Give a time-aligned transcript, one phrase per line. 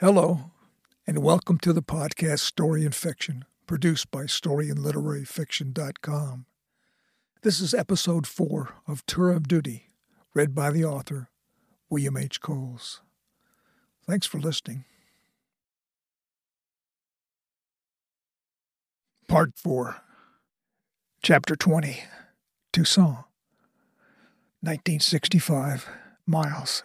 [0.00, 0.50] Hello,
[1.06, 6.46] and welcome to the podcast Story and Fiction, produced by StoryandLiteraryFiction.com.
[7.42, 9.90] This is episode four of Tour of Duty,
[10.34, 11.28] read by the author,
[11.88, 12.40] William H.
[12.40, 13.02] Coles.
[14.04, 14.84] Thanks for listening.
[19.28, 19.98] Part 4,
[21.22, 22.02] Chapter 20
[22.72, 23.18] Toussaint,
[24.60, 25.88] 1965,
[26.26, 26.82] Miles.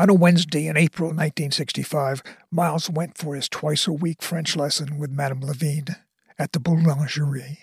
[0.00, 4.96] On a Wednesday in April 1965, Miles went for his twice a week French lesson
[4.96, 5.94] with Madame Levine
[6.38, 7.58] at the Boulangerie.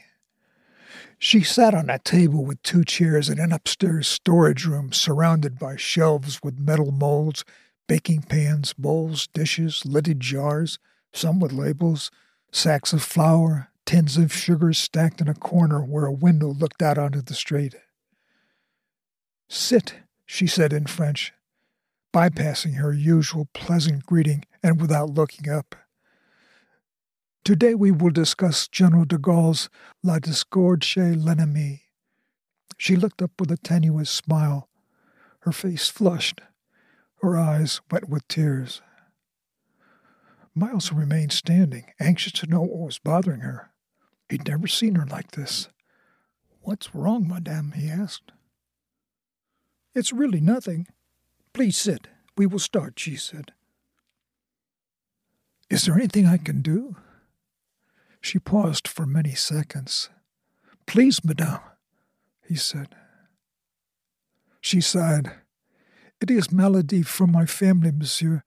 [1.17, 5.77] She sat on a table with two chairs in an upstairs storage room surrounded by
[5.77, 7.43] shelves with metal molds,
[7.87, 10.77] baking pans, bowls, dishes, lidded jars,
[11.11, 12.11] some with labels,
[12.51, 16.99] sacks of flour, tins of sugar stacked in a corner where a window looked out
[16.99, 17.73] onto the street.
[19.47, 19.95] Sit,
[20.27, 21.33] she said in French,
[22.17, 25.75] bypassing her usual pleasant greeting and without looking up.
[27.45, 29.69] Today we will discuss General de Gaulle's
[30.01, 31.81] La Discorde l'ennemi.
[32.75, 34.67] She looked up with a tenuous smile.
[35.41, 36.41] Her face flushed,
[37.21, 38.81] her eyes wet with tears.
[40.55, 43.69] Miles remained standing, anxious to know what was bothering her.
[44.27, 45.69] He'd never seen her like this.
[46.61, 47.73] What's wrong, madame?
[47.75, 48.31] he asked.
[49.93, 50.87] It's really nothing,
[51.57, 52.05] Please sit.
[52.37, 53.51] We will start, she said.
[55.71, 56.97] Is there anything I can do?
[58.21, 60.11] She paused for many seconds.
[60.85, 61.61] Please, madame,
[62.47, 62.89] he said.
[64.61, 65.31] She sighed.
[66.21, 68.43] It is malady from my family, monsieur.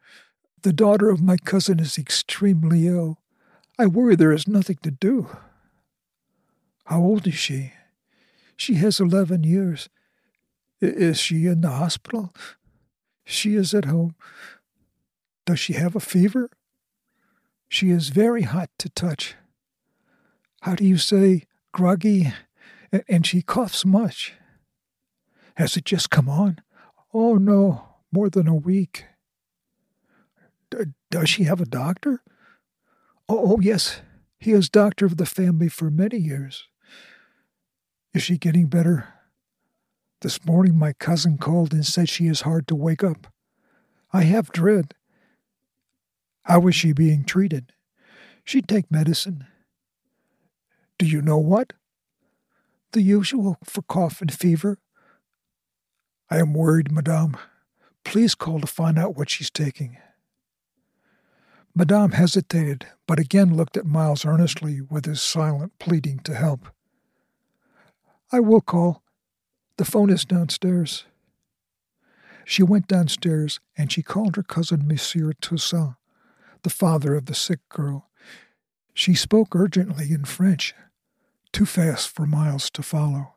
[0.63, 3.19] The daughter of my cousin is extremely ill.
[3.77, 5.37] I worry there is nothing to do.
[6.85, 7.73] How old is she?
[8.57, 9.89] She has eleven years.
[10.81, 12.33] Is she in the hospital?
[13.31, 14.17] She is at home.
[15.47, 16.51] Does she have a fever?
[17.69, 19.37] She is very hot to touch.
[20.63, 22.33] How do you say groggy?
[23.09, 24.35] And she coughs much.
[25.55, 26.59] Has it just come on?
[27.15, 29.05] Oh, no, more than a week.
[30.71, 32.25] D- does she have a doctor?
[33.29, 34.01] Oh, oh, yes,
[34.41, 36.67] he is doctor of the family for many years.
[38.13, 39.20] Is she getting better?
[40.23, 43.33] This morning my cousin called and said she is hard to wake up.
[44.13, 44.93] I have dread.
[46.43, 47.73] How is she being treated?
[48.45, 49.47] She'd take medicine.
[50.99, 51.73] Do you know what?
[52.93, 54.79] The usual for cough and fever.
[56.29, 57.37] I am worried, madame.
[58.05, 59.97] Please call to find out what she's taking.
[61.75, 66.67] Madame hesitated, but again looked at Miles earnestly with his silent pleading to help.
[68.31, 69.03] I will call.
[69.81, 71.07] The phone is downstairs.
[72.45, 75.95] She went downstairs and she called her cousin Monsieur Toussaint,
[76.65, 78.11] the father of the sick girl.
[78.93, 80.75] She spoke urgently in French,
[81.51, 83.33] too fast for Miles to follow.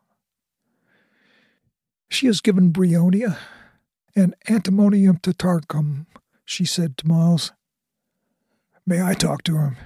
[2.10, 3.38] She has given bryonia
[4.14, 6.08] and antimonium tartaricum,
[6.44, 7.54] she said to Miles.
[8.86, 9.78] May I talk to him?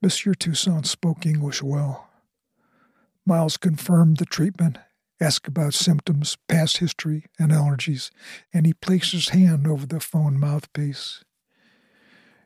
[0.00, 2.08] Monsieur Toussaint spoke English well.
[3.26, 4.78] Miles confirmed the treatment,
[5.20, 8.10] asked about symptoms, past history, and allergies,
[8.52, 11.24] and he placed his hand over the phone mouthpiece.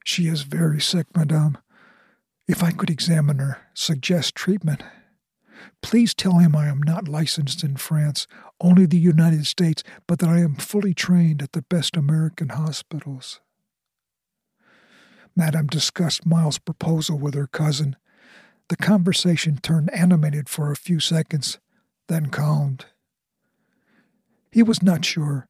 [0.04, 1.58] She is very sick, madame.
[2.46, 4.82] If I could examine her, suggest treatment.
[5.82, 8.26] Please tell him I am not licensed in France,
[8.60, 13.40] only the United States, but that I am fully trained at the best American hospitals.
[15.36, 17.96] Madame discussed Miles' proposal with her cousin,
[18.68, 21.58] the conversation turned animated for a few seconds,
[22.08, 22.86] then calmed.
[24.50, 25.48] He was not sure,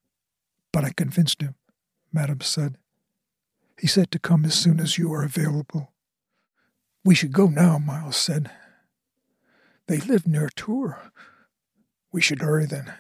[0.73, 1.55] but I convinced him,
[2.13, 2.77] Madame said.
[3.79, 5.93] He said to come as soon as you are available.
[7.05, 8.51] We should go now, Miles said.
[9.87, 10.95] They live near Tours.
[12.13, 12.93] We should hurry then.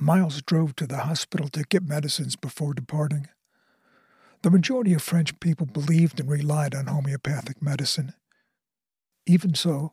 [0.00, 3.28] Miles drove to the hospital to get medicines before departing.
[4.42, 8.14] The majority of French people believed and relied on homeopathic medicine.
[9.24, 9.92] Even so,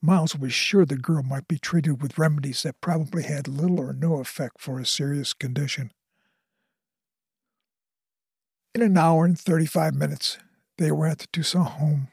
[0.00, 3.92] Miles was sure the girl might be treated with remedies that probably had little or
[3.92, 5.92] no effect for a serious condition.
[8.74, 10.38] In an hour and 35 minutes,
[10.78, 12.08] they were at the Toussaint home.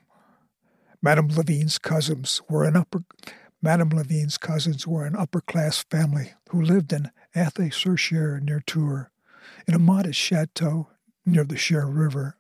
[1.02, 3.04] Madame Levine's cousins were an upper
[3.62, 8.60] Madame Levine's cousins were an upper class family who lived in Athée sur Cher near
[8.60, 9.08] Tours,
[9.68, 10.88] in a modest chateau
[11.26, 12.38] near the Cher River.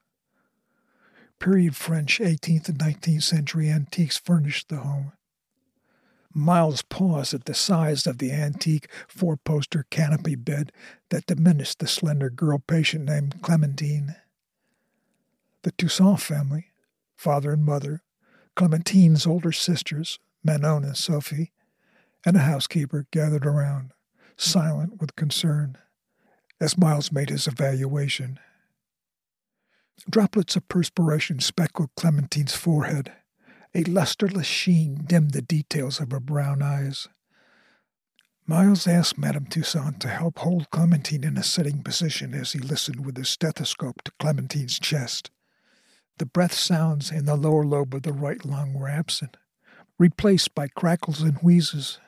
[1.39, 5.13] Period French 18th and 19th century antiques furnished the home.
[6.33, 10.71] Miles paused at the size of the antique four poster canopy bed
[11.09, 14.15] that diminished the slender girl patient named Clementine.
[15.63, 16.67] The Toussaint family,
[17.17, 18.01] father and mother,
[18.55, 21.51] Clementine's older sisters, Manon and Sophie,
[22.25, 23.91] and a housekeeper gathered around,
[24.37, 25.77] silent with concern,
[26.59, 28.39] as Miles made his evaluation.
[30.09, 33.13] Droplets of perspiration speckled Clementine's forehead.
[33.73, 37.07] A lusterless sheen dimmed the details of her brown eyes.
[38.47, 43.05] Miles asked Madame Toussaint to help hold Clementine in a sitting position as he listened
[43.05, 45.31] with his stethoscope to Clementine's chest.
[46.17, 49.37] The breath sounds in the lower lobe of the right lung were absent,
[49.97, 51.99] replaced by crackles and wheezes.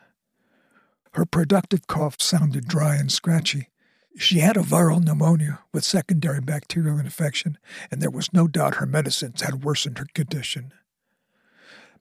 [1.13, 3.69] Her productive cough sounded dry and scratchy.
[4.15, 7.57] She had a viral pneumonia with secondary bacterial infection,
[7.89, 10.71] and there was no doubt her medicines had worsened her condition.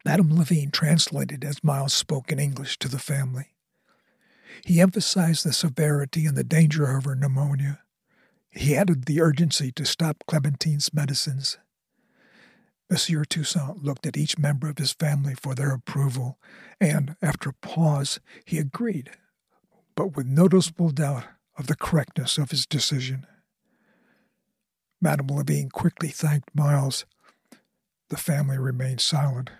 [0.04, 3.54] Madame Levine translated as Miles spoke in English to the family.
[4.64, 7.80] He emphasized the severity and the danger of her pneumonia.
[8.50, 11.56] He added the urgency to stop Clementine's medicines.
[12.90, 16.38] Monsieur Toussaint looked at each member of his family for their approval,
[16.78, 19.12] and, after a pause, he agreed,
[19.94, 21.24] but with noticeable doubt
[21.58, 23.26] of the correctness of his decision.
[25.00, 27.04] Madame Levine quickly thanked Miles.
[28.08, 29.50] The family remained silent,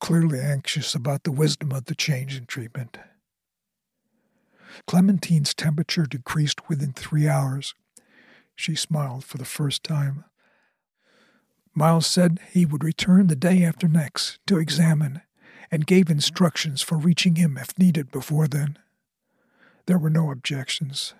[0.00, 2.98] clearly anxious about the wisdom of the change in treatment.
[4.86, 7.74] Clementine's temperature decreased within three hours.
[8.54, 10.24] She smiled for the first time.
[11.74, 15.22] Miles said he would return the day after next to examine
[15.70, 18.78] and gave instructions for reaching him if needed before then.
[19.88, 21.14] There were no objections.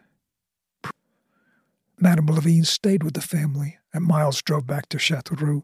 [1.98, 5.62] Madame Levine stayed with the family, and Miles drove back to Chateauroux,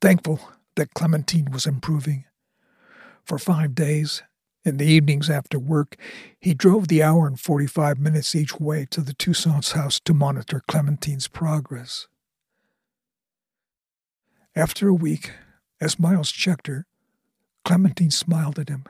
[0.00, 0.40] thankful
[0.74, 2.24] that Clementine was improving.
[3.24, 4.24] For five days,
[4.64, 5.96] in the evenings after work,
[6.40, 10.60] he drove the hour and 45 minutes each way to the Toussaint's house to monitor
[10.66, 12.08] Clementine's progress.
[14.56, 15.30] After a week,
[15.80, 16.86] as Miles checked her,
[17.64, 18.82] Clementine smiled at him.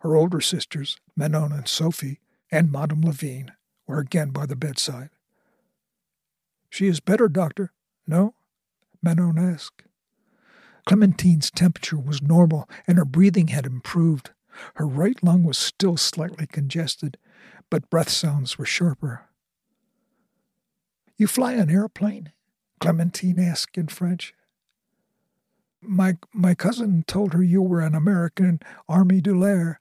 [0.00, 2.20] Her older sisters, Manon and Sophie,
[2.52, 3.52] and Madame Levine,
[3.86, 5.08] were again by the bedside.
[6.68, 7.72] She is better, doctor.
[8.06, 8.34] No?
[9.02, 9.82] Manon asked.
[10.86, 14.30] Clementine's temperature was normal and her breathing had improved.
[14.74, 17.16] Her right lung was still slightly congested,
[17.70, 19.22] but breath sounds were sharper.
[21.16, 22.32] You fly an airplane?
[22.80, 24.34] Clementine asked in French.
[25.80, 29.80] My, my cousin told her you were an American Armée de l'Air,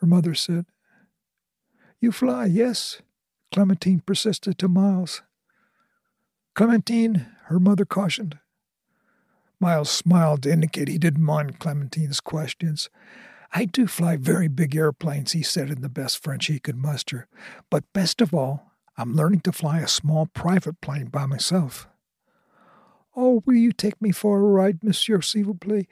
[0.00, 0.66] her mother said.
[2.00, 3.02] You fly, yes,
[3.52, 5.22] Clementine persisted to Miles.
[6.54, 8.38] Clementine, her mother cautioned.
[9.60, 12.88] Miles smiled to indicate he didn't mind Clementine's questions.
[13.52, 17.28] I do fly very big airplanes, he said in the best French he could muster.
[17.68, 21.86] But best of all, I'm learning to fly a small private plane by myself.
[23.14, 25.86] Oh, will you take me for a ride, monsieur, s'il vous plaît?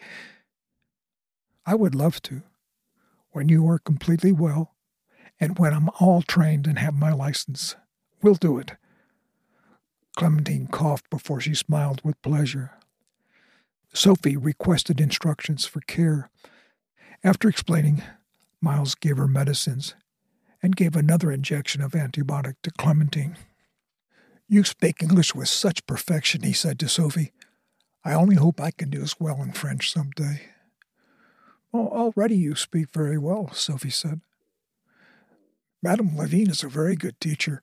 [1.67, 2.43] I would love to.
[3.33, 4.75] When you are completely well,
[5.41, 7.77] and when I'm all trained and have my license,
[8.23, 8.73] we'll do it.
[10.17, 12.73] Clementine coughed before she smiled with pleasure.
[13.93, 16.31] Sophie requested instructions for care.
[17.23, 18.03] After explaining,
[18.61, 19.95] Miles gave her medicines
[20.63, 23.37] and gave another injection of antibiotic to Clementine.
[24.49, 27.33] You speak English with such perfection, he said to Sophie.
[28.05, 30.43] I only hope I can do as well in French some day.
[31.73, 34.21] Oh, already you speak very well, Sophie said.
[35.83, 37.63] Madame Levine is a very good teacher,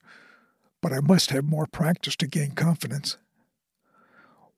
[0.80, 3.18] but I must have more practice to gain confidence.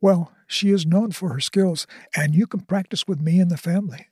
[0.01, 3.57] Well, she is known for her skills, and you can practice with me and the
[3.57, 4.07] family.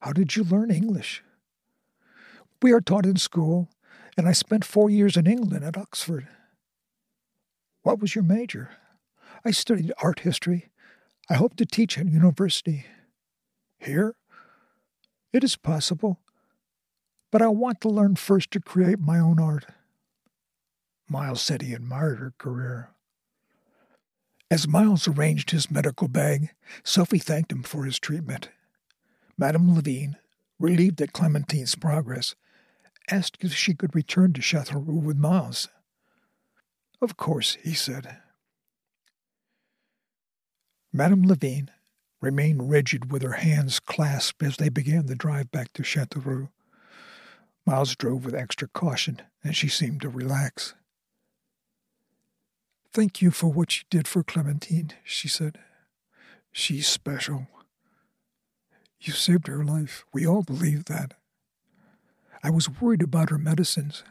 [0.00, 1.22] How did you learn English?
[2.60, 3.68] We are taught in school,
[4.16, 6.26] and I spent four years in England at Oxford.
[7.82, 8.70] What was your major?
[9.44, 10.70] I studied art history.
[11.30, 12.86] I hope to teach at university.
[13.78, 14.16] Here?
[15.32, 16.20] It is possible.
[17.34, 19.66] But I want to learn first to create my own art.
[21.08, 22.90] Miles said he admired her career.
[24.52, 26.50] As Miles arranged his medical bag,
[26.84, 28.50] Sophie thanked him for his treatment.
[29.36, 30.16] Madame Levine,
[30.60, 32.36] relieved at Clementine's progress,
[33.10, 35.66] asked if she could return to Chateauroux with Miles.
[37.02, 38.16] Of course, he said.
[40.92, 41.72] Madame Levine
[42.20, 46.48] remained rigid with her hands clasped as they began the drive back to Chateauroux.
[47.66, 50.74] Miles drove with extra caution, and she seemed to relax.
[52.92, 55.58] Thank you for what you did for Clementine, she said.
[56.52, 57.48] She's special.
[59.00, 60.04] You saved her life.
[60.12, 61.14] We all believe that.
[62.42, 64.04] I was worried about her medicines,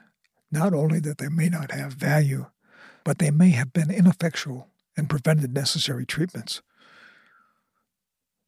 [0.51, 2.47] not only that they may not have value,
[3.03, 4.67] but they may have been ineffectual
[4.97, 6.61] and prevented necessary treatments.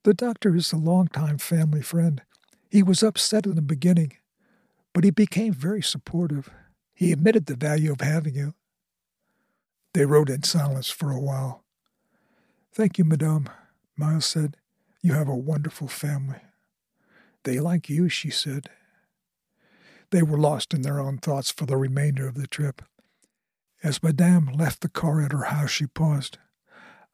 [0.04, 2.22] The doctor is a long-time family friend.
[2.70, 4.14] He was upset in the beginning,
[4.96, 6.50] but he became very supportive.
[6.94, 8.54] He admitted the value of having you.
[9.94, 11.66] They rode in silence for a while.
[12.74, 13.50] Thank you, Madame,
[13.98, 14.56] Miles said.
[15.02, 16.40] You have a wonderful family.
[17.44, 18.70] They like you, she said.
[20.12, 22.82] They were lost in their own thoughts for the remainder of the trip.
[23.84, 26.38] As Madame left the car at her house, she paused.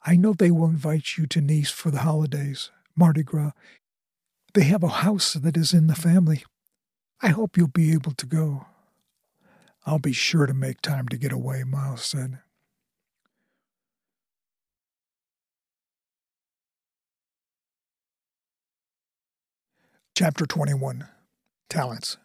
[0.06, 3.54] I know they will invite you to Nice for the holidays, Mardi Gras.
[4.54, 6.44] They have a house that is in the family.
[7.24, 8.66] I hope you'll be able to go.
[9.86, 12.40] I'll be sure to make time to get away, Miles said.
[20.16, 21.08] Chapter 21
[21.70, 22.18] Talents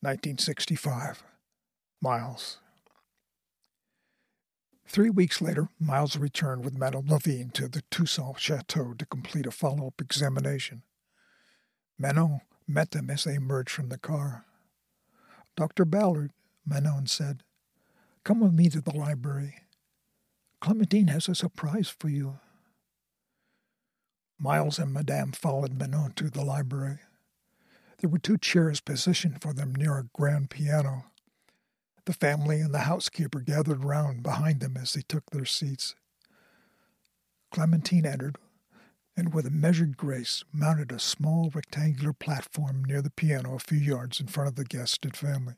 [0.00, 1.22] 1965
[2.00, 2.58] Miles
[4.86, 9.50] Three weeks later, Miles returned with Madame Levine to the Toussaint Chateau to complete a
[9.50, 10.82] follow up examination.
[11.98, 12.42] Manon
[12.72, 14.44] met them as they emerged from the car.
[15.56, 15.84] Dr.
[15.84, 16.32] Ballard,
[16.66, 17.42] Manon said,
[18.24, 19.56] come with me to the library.
[20.60, 22.38] Clementine has a surprise for you.
[24.38, 26.98] Miles and Madame followed Manon to the library.
[27.98, 31.04] There were two chairs positioned for them near a grand piano.
[32.04, 35.94] The family and the housekeeper gathered round behind them as they took their seats.
[37.52, 38.38] Clementine entered,
[39.22, 43.78] and with a measured grace mounted a small rectangular platform near the piano a few
[43.78, 45.54] yards in front of the guest and family.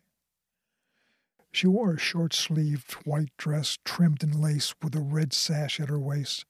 [1.51, 5.89] She wore a short sleeved white dress trimmed in lace with a red sash at
[5.89, 6.45] her waist,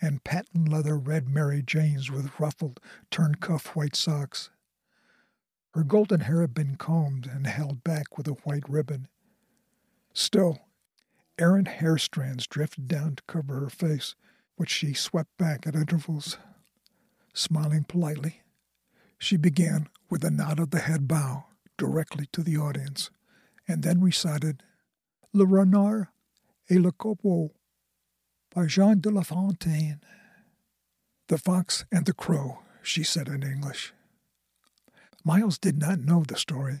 [0.00, 4.48] and patent leather red Mary Janes with ruffled, turned cuff white socks.
[5.74, 9.08] Her golden hair had been combed and held back with a white ribbon,
[10.14, 10.60] Still,
[11.38, 14.14] errant hair strands drifted down to cover her face,
[14.58, 16.36] which she swept back at intervals.
[17.32, 18.42] Smiling politely,
[19.16, 21.44] she began with a nod of the head bow
[21.76, 23.10] directly to the audience,
[23.68, 24.64] and then recited
[25.32, 26.08] Le Renard
[26.68, 27.52] et le Corbeau
[28.52, 30.00] by Jean de La Fontaine.
[31.28, 33.92] The Fox and the Crow, she said in English.
[35.24, 36.80] Miles did not know the story,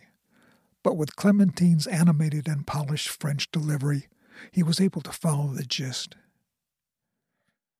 [0.82, 4.08] but with Clementine's animated and polished French delivery,
[4.50, 6.16] he was able to follow the gist.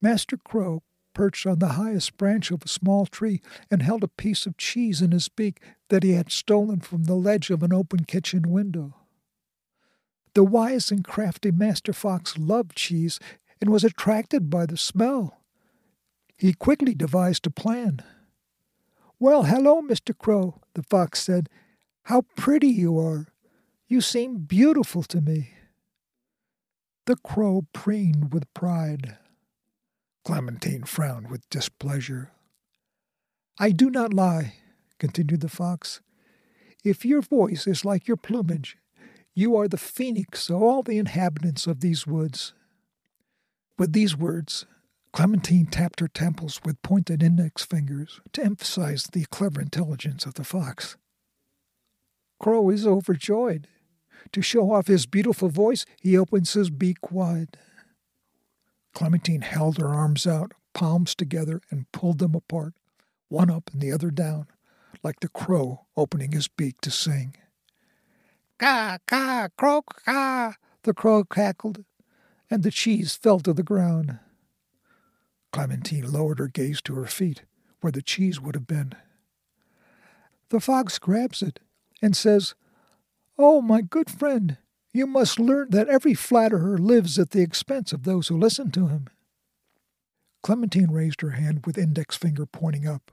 [0.00, 0.82] Master Crow
[1.14, 3.40] perched on the highest branch of a small tree
[3.70, 7.14] and held a piece of cheese in his beak that he had stolen from the
[7.14, 8.94] ledge of an open kitchen window.
[10.34, 13.18] The wise and crafty Master Fox loved cheese
[13.60, 15.40] and was attracted by the smell.
[16.36, 18.00] He quickly devised a plan.
[19.18, 20.16] Well, hello, Mr.
[20.16, 21.48] Crow, the fox said,
[22.08, 23.26] how pretty you are!
[23.86, 25.50] You seem beautiful to me.
[27.04, 29.18] The crow preened with pride.
[30.28, 32.32] Clementine frowned with displeasure.
[33.58, 34.56] I do not lie,
[34.98, 36.02] continued the fox.
[36.84, 38.76] If your voice is like your plumage,
[39.34, 42.52] you are the phoenix of all the inhabitants of these woods.
[43.78, 44.66] With these words,
[45.14, 50.44] Clementine tapped her temples with pointed index fingers to emphasize the clever intelligence of the
[50.44, 50.98] fox.
[52.38, 53.66] Crow is overjoyed.
[54.32, 57.56] To show off his beautiful voice, he opens his beak wide.
[58.98, 62.74] Clementine held her arms out, palms together, and pulled them apart,
[63.28, 64.48] one up and the other down,
[65.04, 67.36] like the crow opening his beak to sing.
[68.58, 71.84] Caw, caw, croak, caw, the crow cackled,
[72.50, 74.18] and the cheese fell to the ground.
[75.52, 77.44] Clementine lowered her gaze to her feet,
[77.80, 78.94] where the cheese would have been.
[80.48, 81.60] The fox grabs it
[82.02, 82.56] and says,
[83.38, 84.58] Oh, my good friend,
[84.98, 88.88] you must learn that every flatterer lives at the expense of those who listen to
[88.88, 89.06] him.
[90.42, 93.12] Clementine raised her hand with index finger pointing up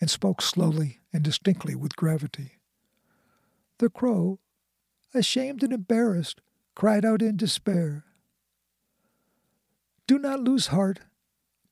[0.00, 2.52] and spoke slowly and distinctly with gravity.
[3.78, 4.38] The crow,
[5.14, 6.40] ashamed and embarrassed,
[6.74, 8.04] cried out in despair.
[10.06, 11.00] Do not lose heart.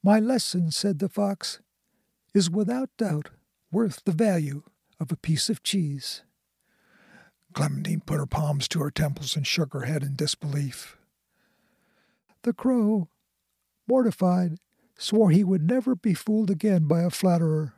[0.02, 1.60] My lesson, said the fox,
[2.34, 3.30] is without doubt
[3.72, 4.62] worth the value
[5.00, 6.22] of a piece of cheese.
[7.54, 10.96] Clementine put her palms to her temples and shook her head in disbelief.
[12.42, 13.08] The crow,
[13.86, 14.58] mortified,
[14.98, 17.74] swore he would never be fooled again by a flatterer.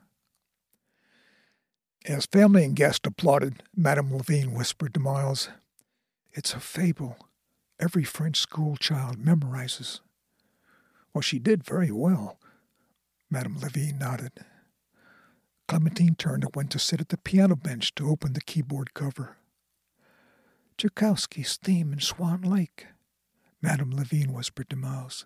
[2.06, 5.50] As family and guests applauded, Madame Levine whispered to Miles,
[6.33, 7.18] It's a fable
[7.78, 10.00] every French school child memorizes.
[11.12, 12.38] Well, she did very well.
[13.30, 14.33] Madame Levine nodded.
[15.68, 19.37] Clementine turned and went to sit at the piano bench to open the keyboard cover.
[20.78, 22.88] Tchaikovsky's theme in Swan Lake,
[23.62, 25.25] Madame Levine whispered to Miles.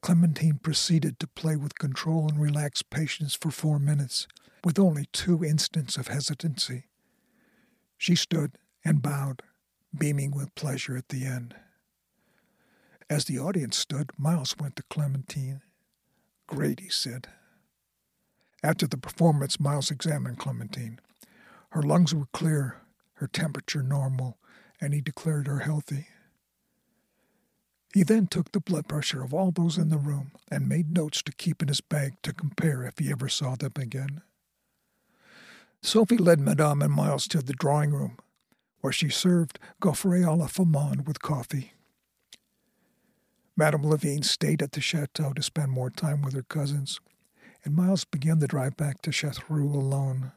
[0.00, 4.26] Clementine proceeded to play with control and relaxed patience for four minutes,
[4.64, 6.84] with only two instants of hesitancy.
[7.98, 9.42] She stood and bowed,
[9.96, 11.54] beaming with pleasure at the end.
[13.10, 15.60] As the audience stood, Miles went to Clementine.
[16.46, 17.28] Great, he said.
[18.62, 20.98] After the performance, Miles examined Clementine.
[21.70, 22.80] Her lungs were clear,
[23.16, 24.38] her temperature normal,
[24.80, 26.06] and he declared her healthy.
[27.94, 31.22] He then took the blood pressure of all those in the room and made notes
[31.22, 34.20] to keep in his bag to compare if he ever saw them again.
[35.82, 38.18] Sophie led Madame and Miles to the drawing room,
[38.80, 41.72] where she served gaufre à la with coffee.
[43.56, 47.00] Madame Levine stayed at the chateau to spend more time with her cousins,
[47.64, 50.32] and Miles began the drive back to Châteauroux alone.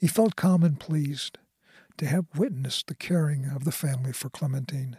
[0.00, 1.36] He felt calm and pleased
[2.00, 4.96] to have witnessed the caring of the family for Clementine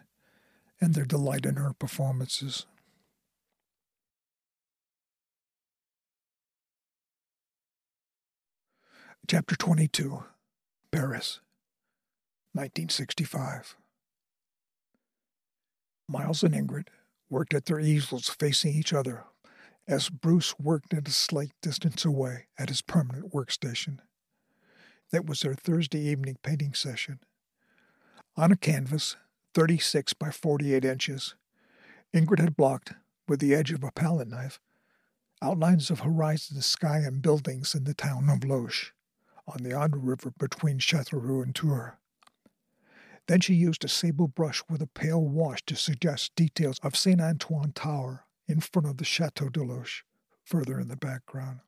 [0.79, 2.67] and their delight in her performances.
[9.27, 10.25] Chapter 22
[10.91, 11.39] Paris,
[12.53, 13.77] 1965.
[16.07, 16.89] Miles and Ingrid
[17.31, 19.23] worked at their easels facing each other
[19.87, 23.97] as Bruce worked at a slight distance away at his permanent workstation.
[25.11, 27.19] That was their Thursday evening painting session.
[28.37, 29.17] On a canvas,
[29.53, 31.35] 36 by 48 inches,
[32.13, 32.93] Ingrid had blocked,
[33.27, 34.59] with the edge of a palette knife,
[35.41, 38.91] outlines of horizon, sky, and buildings in the town of Loches,
[39.47, 41.93] on the Indre River between Châteauroux and Tours.
[43.27, 47.21] Then she used a sable brush with a pale wash to suggest details of St.
[47.21, 50.03] Antoine Tower in front of the Chateau de Loches,
[50.43, 51.59] further in the background.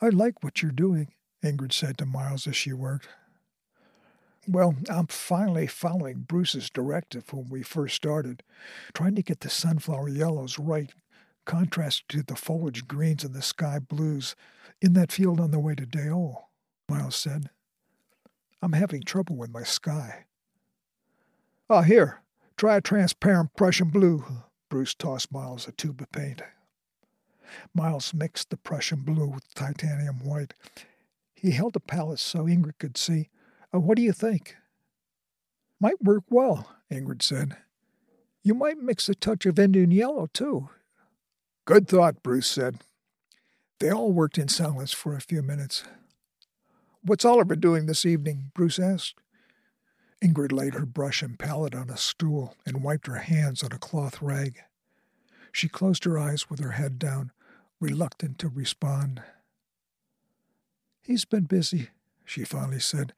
[0.00, 1.12] I like what you're doing,
[1.44, 3.08] Ingrid said to Miles as she worked.
[4.48, 8.42] Well, I'm finally following Bruce's directive when we first started,
[8.92, 10.92] trying to get the sunflower yellows right,
[11.44, 14.34] contrasted to the foliage greens and the sky blues
[14.80, 16.36] in that field on the way to Déols,
[16.88, 17.50] Miles said.
[18.62, 20.24] I'm having trouble with my sky.
[21.68, 22.22] Ah, here,
[22.56, 24.24] try a transparent Prussian blue.
[24.70, 26.42] Bruce tossed Miles a tube of paint.
[27.74, 30.54] Miles mixed the Prussian blue with titanium white.
[31.34, 33.28] He held the palette so Ingrid could see
[33.74, 34.56] uh, what do you think?
[35.80, 37.56] Might work well, Ingrid said.
[38.42, 40.68] You might mix a touch of Indian yellow, too.
[41.64, 42.78] Good thought, Bruce said.
[43.80, 45.84] They all worked in silence for a few minutes.
[47.02, 48.50] What's Oliver doing this evening?
[48.54, 49.20] Bruce asked.
[50.22, 53.78] Ingrid laid her brush and palette on a stool and wiped her hands on a
[53.78, 54.60] cloth rag.
[55.52, 57.32] She closed her eyes with her head down,
[57.80, 59.22] reluctant to respond.
[61.04, 61.90] He's been busy,
[62.24, 63.12] she finally said,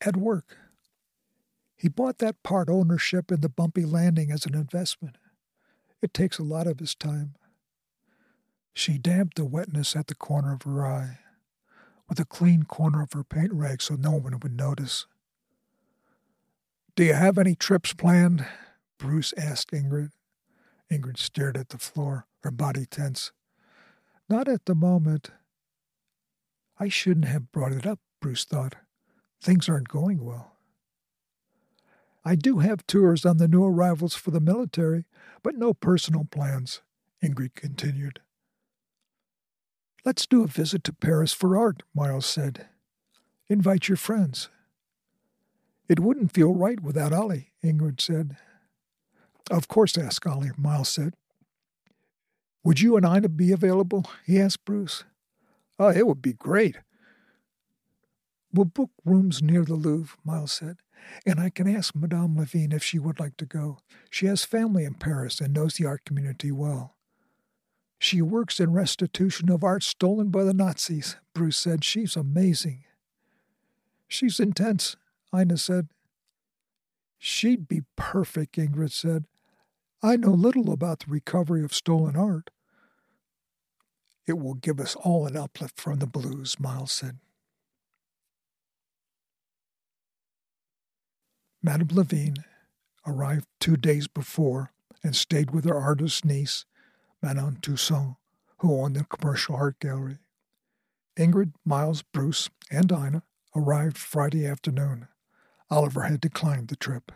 [0.00, 0.56] at work.
[1.76, 5.18] He bought that part ownership in the bumpy landing as an investment.
[6.00, 7.34] It takes a lot of his time.
[8.72, 11.18] She damped the wetness at the corner of her eye
[12.08, 15.06] with a clean corner of her paint rag so no one would notice.
[16.96, 18.46] Do you have any trips planned?
[18.98, 20.12] Bruce asked Ingrid.
[20.90, 23.32] Ingrid stared at the floor, her body tense.
[24.28, 25.30] Not at the moment.
[26.78, 28.76] I shouldn't have brought it up, Bruce thought.
[29.40, 30.56] Things aren't going well.
[32.24, 35.04] I do have tours on the new arrivals for the military,
[35.42, 36.80] but no personal plans,
[37.22, 38.20] Ingrid continued.
[40.04, 42.66] Let's do a visit to Paris for art, Miles said.
[43.48, 44.48] Invite your friends.
[45.88, 48.36] It wouldn't feel right without Ollie, Ingrid said.
[49.50, 51.14] Of course, ask Ollie, Miles said.
[52.64, 54.06] Would you and Ina be available?
[54.24, 55.04] he asked Bruce.
[55.78, 56.78] Oh, it would be great.
[58.52, 60.76] We'll book rooms near the Louvre, Miles said,
[61.24, 63.78] and I can ask Madame Levine if she would like to go.
[64.10, 66.96] She has family in Paris and knows the art community well.
[67.98, 71.84] She works in restitution of art stolen by the Nazis, Bruce said.
[71.84, 72.84] She's amazing.
[74.08, 74.96] She's intense,
[75.34, 75.88] Ina said.
[77.16, 79.26] She'd be perfect, Ingrid said.
[80.02, 82.50] I know little about the recovery of stolen art.
[84.26, 87.18] It will give us all an uplift from the blues, Miles said.
[91.62, 92.44] Madame Levine
[93.06, 96.64] arrived two days before and stayed with her artist niece,
[97.22, 98.16] Manon Toussaint,
[98.58, 100.18] who owned the commercial art gallery.
[101.16, 103.22] Ingrid, Miles, Bruce, and Ina
[103.54, 105.08] arrived Friday afternoon.
[105.70, 107.12] Oliver had declined the trip.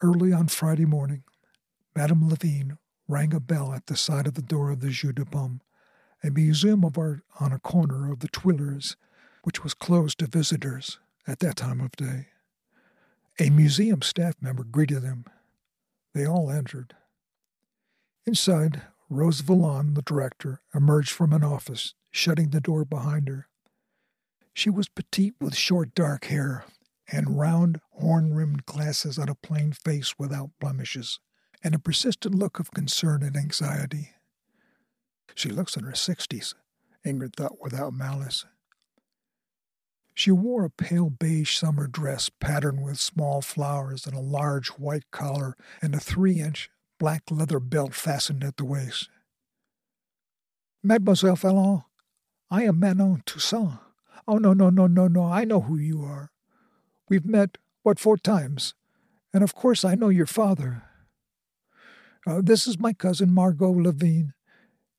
[0.00, 1.24] Early on Friday morning,
[1.94, 5.24] Madame Levine rang a bell at the side of the door of the Jeu de
[5.24, 5.60] Paume,
[6.24, 8.96] a museum of art on a corner of the Tuileries,
[9.44, 12.28] which was closed to visitors at that time of day.
[13.38, 15.24] A museum staff member greeted them.
[16.14, 16.94] They all entered.
[18.24, 23.46] Inside, Rose Valland, the director, emerged from an office, shutting the door behind her.
[24.52, 26.64] She was petite with short dark hair
[27.12, 31.20] and round, horn rimmed glasses on a plain face without blemishes,
[31.66, 34.10] and a persistent look of concern and anxiety.
[35.34, 36.54] She looks in her sixties,
[37.04, 38.44] Ingrid thought without malice.
[40.14, 45.10] She wore a pale beige summer dress patterned with small flowers and a large white
[45.10, 49.08] collar and a three inch black leather belt fastened at the waist.
[50.84, 51.82] Mademoiselle Valland,
[52.48, 53.80] I am Manon Toussaint.
[54.28, 56.30] Oh, no, no, no, no, no, I know who you are.
[57.08, 58.74] We've met, what, four times?
[59.34, 60.84] And of course I know your father.
[62.26, 64.34] Uh, this is my cousin Margot Levine,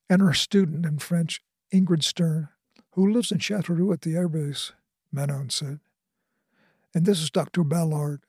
[0.10, 1.42] and her student in French,
[1.74, 2.48] Ingrid Stern,
[2.92, 4.72] who lives in Châteauroux at the airbase,
[5.12, 5.80] Manon said.
[6.96, 7.66] And this is Dr.
[7.66, 8.22] Ballard,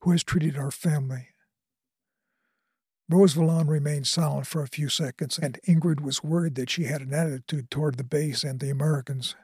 [0.00, 1.28] who has treated our family.
[3.08, 7.00] Rose Valland remained silent for a few seconds, and Ingrid was worried that she had
[7.00, 9.34] an attitude toward the base and the Americans.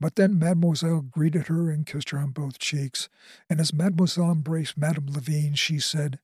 [0.00, 3.08] But then Mademoiselle greeted her and kissed her on both cheeks,
[3.50, 6.18] and as Mademoiselle embraced Madame Levine, she said,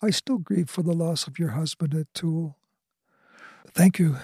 [0.00, 2.56] I still grieve for the loss of your husband at Toul.
[3.68, 4.16] Thank you.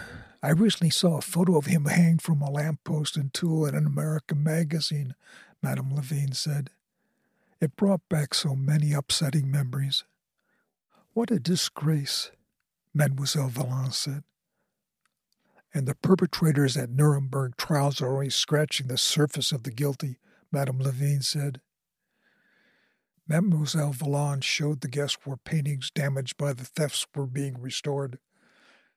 [0.42, 3.87] I recently saw a photo of him hanged from a lamppost in Toul in an
[3.87, 5.14] American magazine,
[5.62, 6.70] Madame Levine said.
[7.60, 10.04] It brought back so many upsetting memories.
[11.12, 12.30] What a disgrace,
[12.92, 14.24] Mademoiselle Valland said
[15.74, 20.18] and the perpetrators at Nuremberg trials are only scratching the surface of the guilty,
[20.52, 21.60] Madame Levine said.
[23.26, 28.18] Mademoiselle Valland showed the guests where paintings damaged by the thefts were being restored.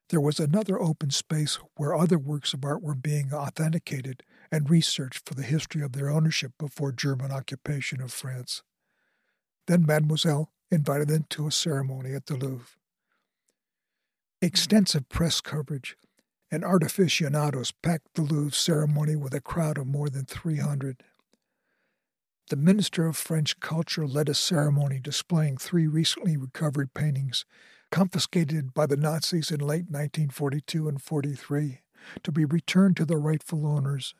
[0.10, 5.28] There was another open space where other works of art were being authenticated and researched
[5.28, 8.64] for the history of their ownership before German occupation of France.
[9.68, 12.78] Then Mademoiselle invited them to a ceremony at the Louvre.
[14.42, 15.98] Extensive press coverage
[16.52, 21.04] and art aficionados packed the Louvre ceremony with a crowd of more than 300.
[22.50, 27.44] The Minister of French Culture led a ceremony displaying three recently recovered paintings
[27.92, 31.82] confiscated by the Nazis in late 1942 and 43
[32.24, 34.16] to be returned to their rightful owners.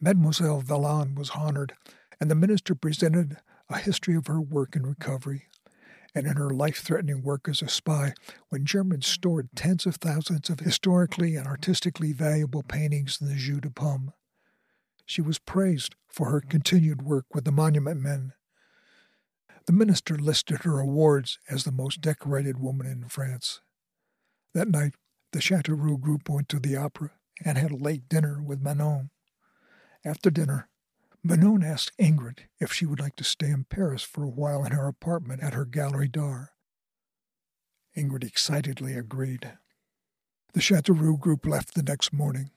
[0.00, 1.74] Mademoiselle Valland was honored,
[2.18, 3.36] and the minister presented
[3.68, 5.48] a history of her work in recovery
[6.14, 8.14] and in her life threatening work as a spy
[8.48, 13.60] when Germans stored tens of thousands of historically and artistically valuable paintings in the Jeu
[13.60, 14.14] de Paume.
[15.06, 18.32] She was praised for her continued work with the Monument Men.
[19.66, 23.60] The minister listed her awards as the most decorated woman in France.
[24.52, 24.94] That night,
[25.32, 27.10] the Châteauroux group went to the opera
[27.44, 29.10] and had a late dinner with Manon.
[30.04, 30.68] After dinner,
[31.22, 34.72] Manon asked Ingrid if she would like to stay in Paris for a while in
[34.72, 36.50] her apartment at her Galerie d'Art.
[37.96, 39.58] Ingrid excitedly agreed.
[40.52, 42.50] The Châteauroux group left the next morning.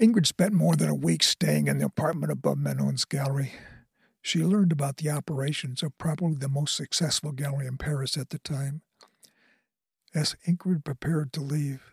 [0.00, 3.52] Ingrid spent more than a week staying in the apartment above Manon's gallery.
[4.20, 8.38] She learned about the operations of probably the most successful gallery in Paris at the
[8.38, 8.82] time.
[10.14, 11.92] As Ingrid prepared to leave,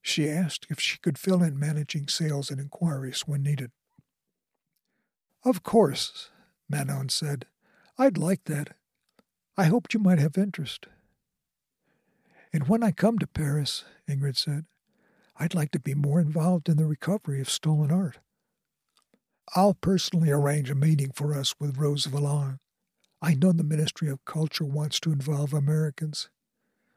[0.00, 3.70] she asked if she could fill in managing sales and inquiries when needed.
[5.44, 6.30] Of course,
[6.68, 7.46] Manon said.
[7.98, 8.74] I'd like that.
[9.56, 10.86] I hoped you might have interest.
[12.52, 14.66] And when I come to Paris, Ingrid said,
[15.36, 18.18] I'd like to be more involved in the recovery of stolen art.
[19.54, 22.58] I'll personally arrange a meeting for us with Rose Valland.
[23.20, 26.28] I know the Ministry of Culture wants to involve Americans.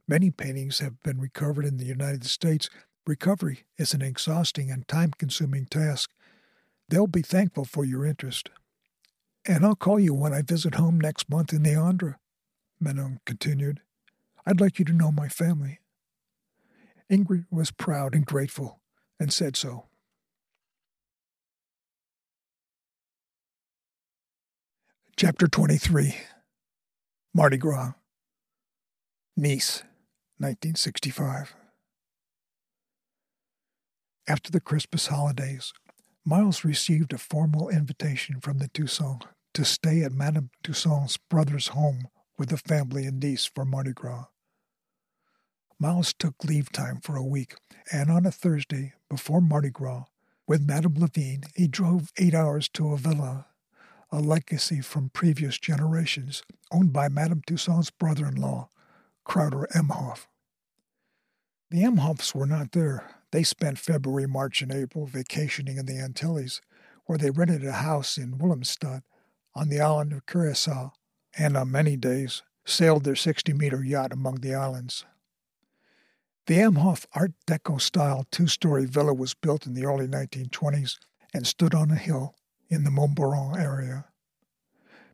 [0.08, 2.70] Many paintings have been recovered in the United States
[3.08, 6.10] Recovery is an exhausting and time consuming task.
[6.90, 8.50] They'll be thankful for your interest.
[9.46, 12.18] And I'll call you when I visit home next month in the Indre,
[12.80, 13.82] Manon continued.
[14.44, 15.80] I'd like you to know my family.
[17.12, 18.82] Ingrid was proud and grateful
[19.20, 19.86] and said so.
[25.18, 26.16] Chapter 23
[27.34, 27.94] Mardi Gras,
[29.38, 29.80] Nice,
[30.38, 31.54] 1965.
[34.28, 35.74] After the Christmas holidays,
[36.26, 42.08] Miles received a formal invitation from the Toussaint to stay at Madame Toussaint's brother's home
[42.38, 44.26] with the family in Nice for Mardi Gras.
[45.78, 47.56] Miles took leave time for a week,
[47.92, 50.06] and on a Thursday before Mardi Gras,
[50.48, 53.48] with Madame Levine, he drove eight hours to a villa,
[54.10, 58.70] a legacy from previous generations, owned by Madame Toussaint's brother in law,
[59.26, 60.28] Crowder Emhoff.
[61.72, 63.10] The Imhoffs were not there.
[63.32, 66.62] They spent February, March, and April vacationing in the Antilles,
[67.06, 69.02] where they rented a house in Willemstad
[69.54, 70.94] on the island of Curacao,
[71.38, 75.06] and on many days sailed their 60 meter yacht among the islands.
[76.48, 81.00] The Imhoff Art Deco style two story villa was built in the early 1920s
[81.34, 82.36] and stood on a hill
[82.70, 84.06] in the Mont Boron area.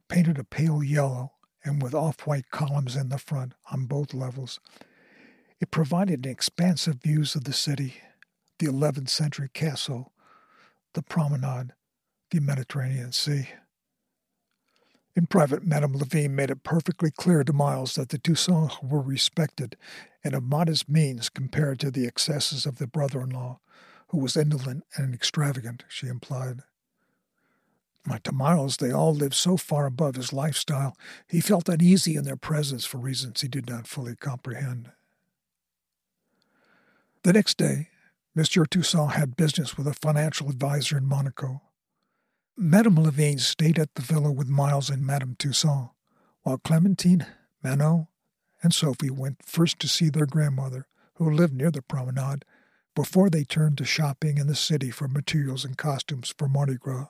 [0.10, 1.32] Painted a pale yellow
[1.64, 4.60] and with off white columns in the front on both levels,
[5.62, 7.96] it provided expansive views of the city,
[8.60, 10.12] the 11th century castle,
[10.96, 11.72] the promenade,
[12.32, 13.48] the Mediterranean Sea.
[15.14, 19.76] In private, Madame Levine made it perfectly clear to Miles that the Toussaints were respected
[20.24, 23.60] and of modest means compared to the excesses of the brother in law,
[24.10, 26.62] who was indolent and extravagant, she implied.
[28.08, 30.98] Like to Miles, they all lived so far above his lifestyle,
[31.28, 34.92] he felt uneasy in their presence for reasons he did not fully comprehend.
[37.24, 37.90] The next day,
[38.34, 41.62] Monsieur Toussaint had business with a financial adviser in Monaco.
[42.58, 45.90] Madame Levine stayed at the villa with Miles and Madame Toussaint,
[46.44, 47.26] while Clementine,
[47.64, 48.08] Manon,
[48.62, 50.86] and Sophie went first to see their grandmother,
[51.16, 52.46] who lived near the promenade,
[52.94, 57.08] before they turned to shopping in the city for materials and costumes for Mardi Gras.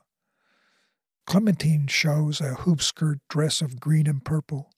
[1.25, 4.71] Clementine chose a hoop skirt dress of green and purple,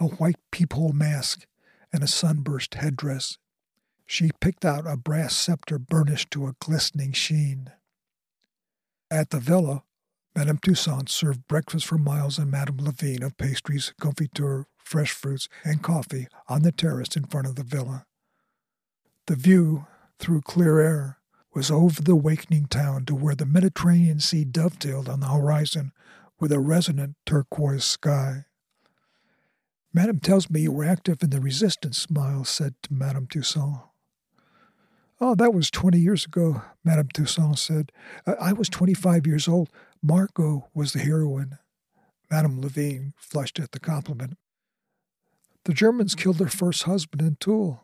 [0.00, 1.46] a white peephole mask,
[1.92, 3.38] and a sunburst headdress.
[4.06, 7.72] She picked out a brass scepter burnished to a glistening sheen.
[9.10, 9.82] At the villa,
[10.36, 15.82] Madame Toussaint served breakfast for Miles and Madame Levine of pastries, confiture, fresh fruits, and
[15.82, 18.04] coffee on the terrace in front of the villa.
[19.28, 19.86] The view,
[20.18, 21.18] through clear air,
[21.54, 25.92] was over the wakening town to where the Mediterranean Sea dovetailed on the horizon
[26.38, 28.44] with a resonant turquoise sky.
[29.94, 33.78] Madame tells me you were active in the resistance, Miles said to Madame Toussaint.
[35.18, 37.90] Oh, that was 20 years ago, Madame Toussaint said.
[38.38, 39.70] I was 25 years old.
[40.02, 41.58] Margot was the heroine.
[42.30, 44.36] Madame Levine flushed at the compliment.
[45.64, 47.82] The Germans killed their first husband in Toul.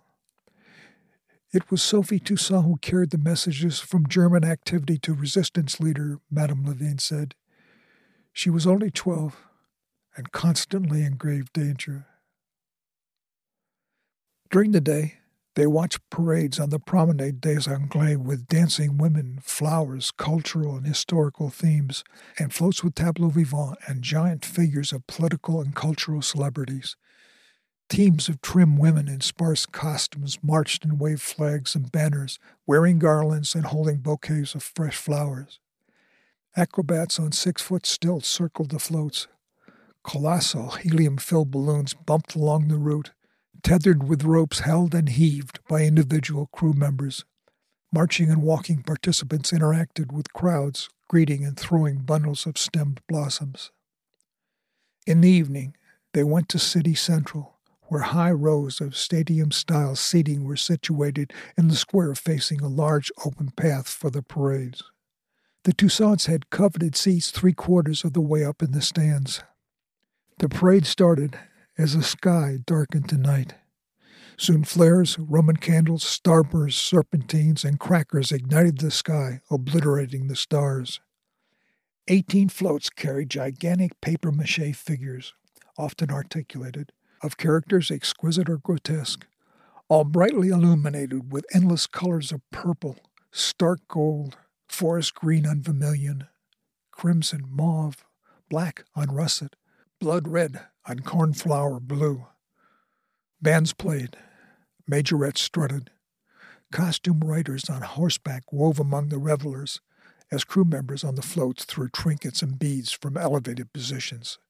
[1.53, 6.65] It was Sophie Toussaint who carried the messages from German activity to resistance leader, Madame
[6.65, 7.35] Levine said.
[8.33, 9.37] She was only 12
[10.17, 12.07] and constantly in grave danger.
[14.51, 15.19] During the day,
[15.55, 21.51] they watch parades on the Promenade des Anglais with dancing women, flowers, cultural and historical
[21.51, 22.03] themes,
[22.39, 26.97] and floats with tableaux vivants and giant figures of political and cultural celebrities.
[27.91, 33.55] Teams of trim women in sparse costumes marched and waved flags and banners, wearing garlands
[33.55, 35.61] and holding bouquets of fresh flowers.
[36.57, 39.29] Acrobats on six foot stilts circled the floats.
[40.03, 43.11] Colossal helium filled balloons bumped along the route
[43.63, 47.25] tethered with ropes held and heaved by individual crew members.
[47.93, 53.71] Marching and walking participants interacted with crowds, greeting and throwing bundles of stemmed blossoms.
[55.07, 55.77] In the evening,
[56.15, 61.69] they went to City Central, where high rows of stadium style seating were situated in
[61.69, 64.83] the square facing a large open path for the parades.
[65.65, 69.43] The Toussaints had coveted seats three quarters of the way up in the stands.
[70.39, 71.39] The parade started,
[71.79, 73.55] as the sky darkened to night.
[74.39, 81.01] Soon flares, Roman candles, starbursts, serpentines, and crackers ignited the sky, obliterating the stars.
[82.09, 85.35] Eighteen floats carried gigantic paper mache figures,
[85.79, 89.27] often articulated, of characters exquisite or grotesque,
[89.89, 92.97] all brightly illuminated with endless colors of purple,
[93.31, 96.27] stark gold, forest green on vermilion,
[96.91, 98.05] crimson, mauve,
[98.49, 99.55] black on russet,
[100.03, 102.27] blood red on cornflower blue.
[103.41, 104.17] Bands played,
[104.91, 105.91] majorettes strutted.
[106.73, 109.81] Costume riders on horseback wove among the revelers
[110.33, 114.41] as crew members on the floats threw trinkets and beads from elevated positions.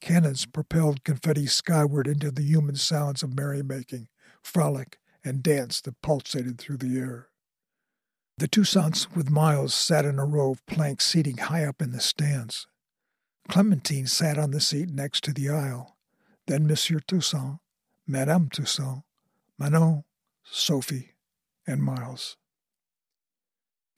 [0.00, 4.08] Cannons propelled confetti skyward into the human sounds of merrymaking,
[4.42, 7.28] frolic, and dance that pulsated through the air.
[8.38, 12.00] The Toussaints with Miles sat in a row of plank seating high up in the
[12.00, 12.66] stands.
[13.48, 15.96] Clementine sat on the seat next to the aisle.
[16.46, 17.58] Then Monsieur Toussaint,
[18.06, 19.02] Madame Toussaint,
[19.58, 20.04] Manon,
[20.44, 21.14] Sophie,
[21.66, 22.36] and Miles.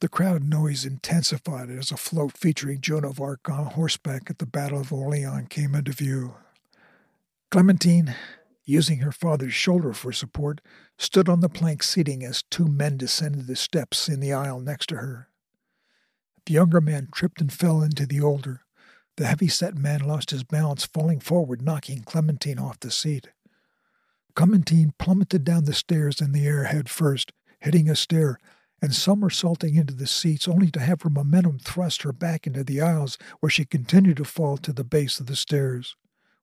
[0.00, 4.46] The crowd noise intensified as a float featuring Joan of Arc on horseback at the
[4.46, 6.35] Battle of Orleans came into view.
[7.52, 8.14] Clementine,
[8.64, 10.61] using her father's shoulder for support,
[10.98, 14.88] stood on the plank seating as two men descended the steps in the aisle next
[14.88, 15.28] to her.
[16.46, 18.62] The younger man tripped and fell into the older,
[19.16, 23.29] the heavy set man lost his balance, falling forward, knocking Clementine off the seat.
[24.35, 28.38] Clementine plummeted down the stairs in the air head first, hitting a stair
[28.81, 32.81] and somersaulting into the seats, only to have her momentum thrust her back into the
[32.81, 35.94] aisles, where she continued to fall to the base of the stairs,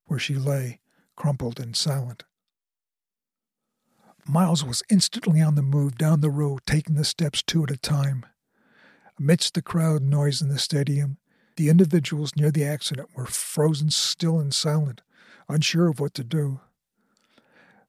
[0.05, 0.79] where she lay,
[1.17, 2.23] crumpled and silent.
[4.25, 7.77] Miles was instantly on the move down the row, taking the steps two at a
[7.77, 8.25] time.
[9.17, 11.17] Amidst the crowd noise in the stadium,
[11.59, 15.01] the individuals near the accident were frozen still and silent,
[15.49, 16.61] unsure of what to do.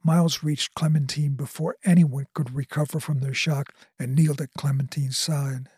[0.03, 5.69] Miles reached Clementine before anyone could recover from their shock and kneeled at Clementine's side.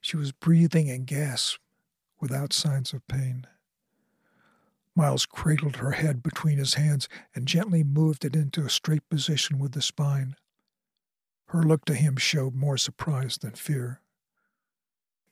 [0.00, 1.60] She was breathing and gasped
[2.20, 3.46] without signs of pain.
[4.96, 9.60] Miles cradled her head between his hands and gently moved it into a straight position
[9.60, 10.34] with the spine.
[11.50, 14.00] Her look to him showed more surprise than fear.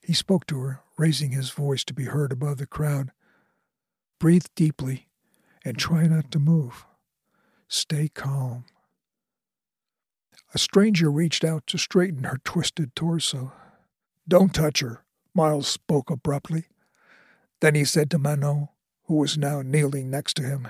[0.02, 3.12] He spoke to her, raising his voice to be heard above the crowd.
[4.18, 5.08] Breathe deeply
[5.64, 6.84] and try not to move.
[7.68, 8.64] Stay calm.
[10.54, 13.52] A stranger reached out to straighten her twisted torso.
[14.28, 16.66] Don't touch her, Miles spoke abruptly.
[17.60, 18.68] Then he said to Manon,
[19.04, 20.68] who was now kneeling next to him,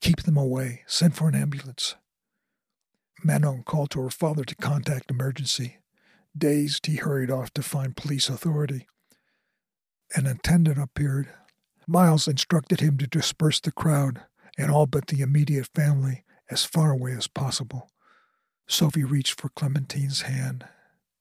[0.00, 0.82] Keep them away.
[0.86, 1.94] Send for an ambulance.
[3.22, 5.78] Manon called to her father to contact emergency.
[6.36, 8.86] Dazed, he hurried off to find police authority.
[10.14, 11.28] An attendant appeared.
[11.86, 14.22] Miles instructed him to disperse the crowd
[14.58, 17.90] and all but the immediate family as far away as possible.
[18.66, 20.66] Sophie reached for Clementine's hand,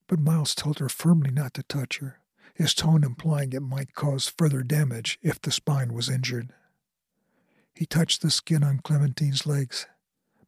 [0.08, 2.20] but Miles told her firmly not to touch her,
[2.54, 6.52] his tone implying it might cause further damage if the spine was injured.
[7.74, 9.88] He touched the skin on Clementine's legs,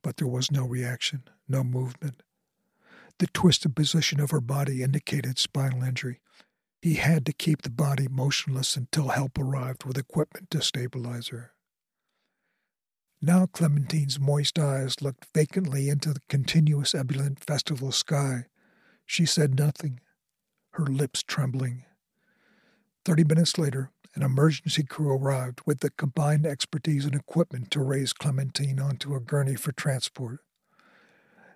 [0.02, 2.22] but there was no reaction, no movement.
[3.20, 6.20] The twisted position of her body indicated spinal injury.
[6.82, 11.54] He had to keep the body motionless until help arrived with equipment to stabilize her.
[13.22, 18.46] Now Clementine's moist eyes looked vacantly into the continuous ebullient festival sky.
[19.06, 20.00] She said nothing,
[20.72, 21.86] her lips trembling.
[23.06, 28.14] Thirty minutes later, an emergency crew arrived with the combined expertise and equipment to raise
[28.14, 30.40] Clementine onto a gurney for transport.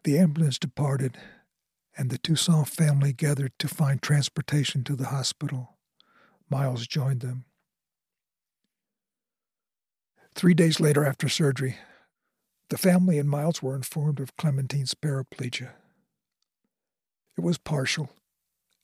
[0.04, 1.18] The ambulance departed,
[2.00, 5.78] and the Toussaint family gathered to find transportation to the hospital.
[6.50, 7.44] Miles joined them.
[10.34, 11.76] Three days later, after surgery,
[12.70, 15.72] the family and Miles were informed of Clementine's paraplegia.
[17.38, 18.10] It was partial,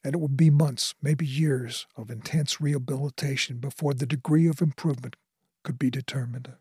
[0.03, 5.15] and it would be months, maybe years, of intense rehabilitation before the degree of improvement
[5.63, 6.51] could be determined.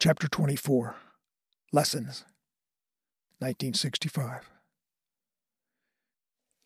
[0.00, 0.94] Chapter 24
[1.72, 2.24] Lessons
[3.40, 4.48] 1965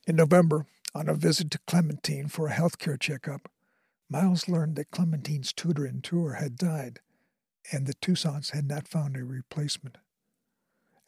[0.07, 3.51] In November, on a visit to Clementine for a health care checkup,
[4.11, 7.01] Miles learned that Clementine's tutor and tour had died,
[7.73, 9.97] and the Toussaints had not found a replacement.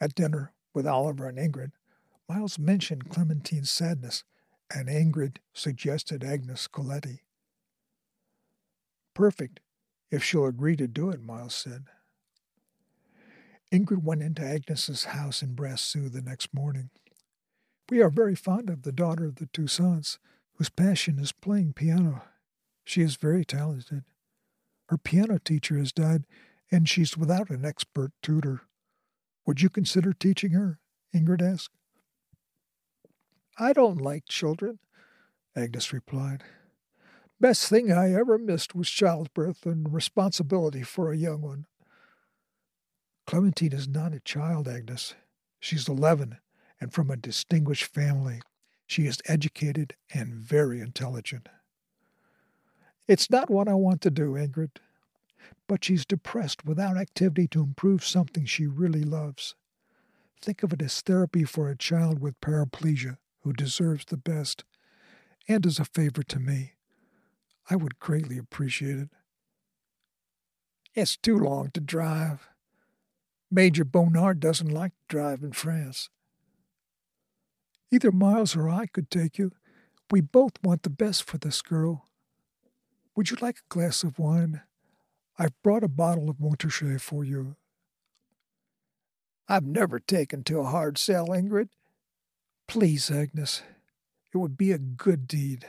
[0.01, 1.73] At dinner with Oliver and Ingrid,
[2.27, 4.23] Miles mentioned Clementine's sadness,
[4.73, 7.19] and Ingrid suggested Agnes Coletti.
[9.13, 9.59] Perfect,
[10.09, 11.85] if she'll agree to do it, Miles said.
[13.75, 16.91] Ingrid went into Agnes's house in Brasseux the next morning.
[17.89, 20.17] We are very fond of the daughter of the Toussaints,
[20.53, 22.23] whose passion is playing piano.
[22.85, 24.05] She is very talented.
[24.87, 26.23] Her piano teacher has died,
[26.71, 28.61] and she's without an expert tutor.
[29.45, 30.79] Would you consider teaching her?
[31.13, 31.75] Ingrid asked.
[33.59, 34.79] I don't like children,
[35.53, 36.43] Agnes replied.
[37.41, 41.65] Best thing I ever missed was childbirth and responsibility for a young one.
[43.25, 45.15] Clementine is not a child, Agnes.
[45.59, 46.37] She's 11
[46.79, 48.41] and from a distinguished family.
[48.85, 51.49] She is educated and very intelligent.
[53.07, 54.77] It's not what I want to do, Ingrid.
[55.67, 59.55] But she's depressed without activity to improve something she really loves.
[60.41, 64.63] Think of it as therapy for a child with paraplegia who deserves the best
[65.47, 66.73] and as a favor to me.
[67.69, 69.09] I would greatly appreciate it.
[70.93, 72.47] It's too long to drive.
[73.51, 76.09] Major Bonard doesn't like to drive in France.
[77.91, 79.51] Either Miles or I could take you.
[80.11, 82.07] We both want the best for this girl.
[83.15, 84.61] Would you like a glass of wine?
[85.37, 87.55] I've brought a bottle of Montrachet for you.
[89.47, 91.69] I've never taken to a hard sell, Ingrid.
[92.67, 93.61] Please, Agnes.
[94.33, 95.65] It would be a good deed.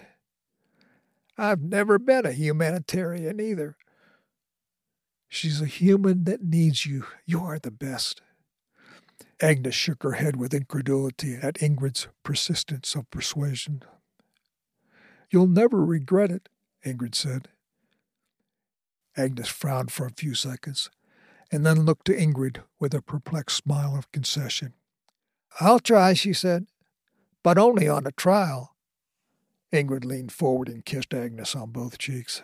[1.38, 3.76] I've never been a humanitarian either.
[5.28, 7.04] She's a human that needs you.
[7.24, 8.22] You are the best.
[9.40, 13.82] Agnes shook her head with incredulity at Ingrid's persistence of persuasion.
[15.30, 16.48] You'll never regret it,
[16.84, 17.48] Ingrid said.
[19.16, 20.90] Agnes frowned for a few seconds
[21.50, 24.74] and then looked to Ingrid with a perplexed smile of concession.
[25.60, 26.66] I'll try, she said,
[27.42, 28.76] but only on a trial.
[29.72, 32.42] Ingrid leaned forward and kissed Agnes on both cheeks.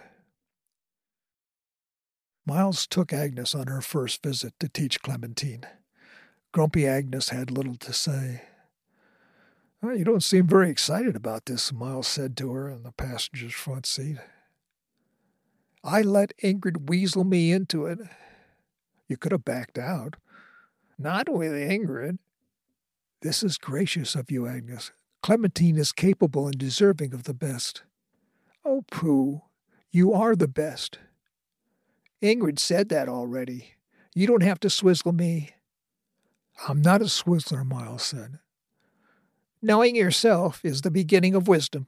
[2.45, 5.65] Miles took Agnes on her first visit to teach Clementine.
[6.51, 8.43] Grumpy Agnes had little to say.
[9.81, 13.55] Well, you don't seem very excited about this, Miles said to her in the passenger's
[13.55, 14.19] front seat.
[15.85, 17.99] I let Ingrid weasel me into it.
[19.09, 20.17] You could have backed out.
[20.99, 22.19] Not with Ingrid.
[23.23, 24.93] This is gracious of you, Agnes.
[25.23, 27.83] Clementine is capable and deserving of the best.
[28.65, 29.43] Oh, pooh.
[29.91, 30.99] You are the best.
[32.23, 33.75] Ingrid said that already.
[34.15, 35.51] You don't have to swizzle me.
[36.69, 38.39] I'm not a swizzler, Miles said.
[39.61, 41.87] Knowing yourself is the beginning of wisdom.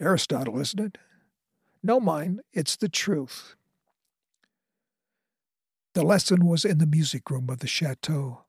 [0.00, 0.98] Aristotle, isn't it?
[1.82, 3.54] No, mine, it's the truth.
[5.94, 8.42] The lesson was in the music room of the chateau.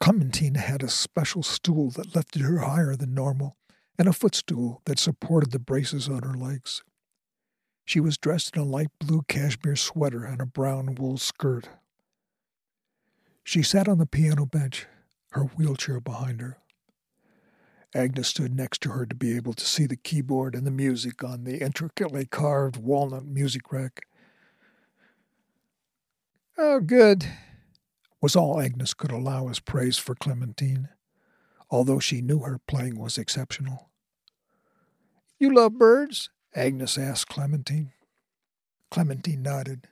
[0.00, 3.56] Clementine had a special stool that lifted her higher than normal,
[3.98, 6.82] and a footstool that supported the braces on her legs.
[7.90, 11.70] She was dressed in a light blue cashmere sweater and a brown wool skirt.
[13.42, 14.86] She sat on the piano bench,
[15.32, 16.58] her wheelchair behind her.
[17.92, 21.24] Agnes stood next to her to be able to see the keyboard and the music
[21.24, 24.02] on the intricately carved walnut music rack.
[26.56, 27.26] Oh, good,
[28.20, 30.90] was all Agnes could allow as praise for Clementine,
[31.70, 33.90] although she knew her playing was exceptional.
[35.40, 36.30] You love birds?
[36.54, 37.92] Agnes asked Clementine.
[38.90, 39.86] Clementine nodded.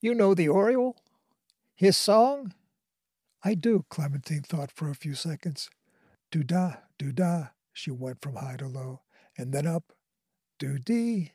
[0.00, 0.96] You know the Oriole?
[1.74, 2.52] His song?
[3.42, 5.70] I do, Clementine thought for a few seconds.
[6.30, 9.00] Do da, do da, she went from high to low,
[9.36, 9.92] and then up,
[10.58, 11.32] do dee.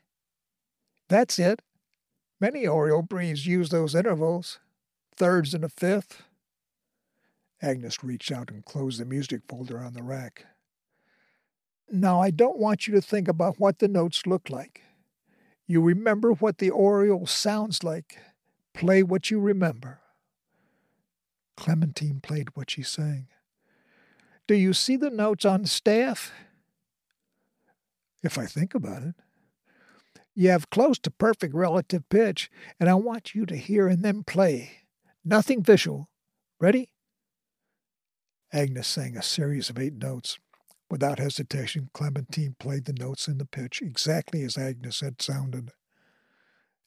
[1.09, 1.61] That's it.
[2.39, 4.59] Many Oriole breeds use those intervals,
[5.15, 6.23] thirds and a fifth.
[7.61, 10.45] Agnes reached out and closed the music folder on the rack.
[11.89, 14.81] Now, I don't want you to think about what the notes look like.
[15.67, 18.17] You remember what the Oriole sounds like.
[18.73, 19.99] Play what you remember.
[21.55, 23.27] Clementine played what she sang.
[24.47, 26.31] Do you see the notes on staff?
[28.23, 29.15] If I think about it.
[30.35, 34.23] You have close to perfect relative pitch, and I want you to hear and then
[34.23, 34.83] play.
[35.25, 36.09] Nothing visual.
[36.59, 36.89] Ready?
[38.53, 40.38] Agnes sang a series of eight notes.
[40.89, 45.71] Without hesitation, Clementine played the notes in the pitch exactly as Agnes had sounded.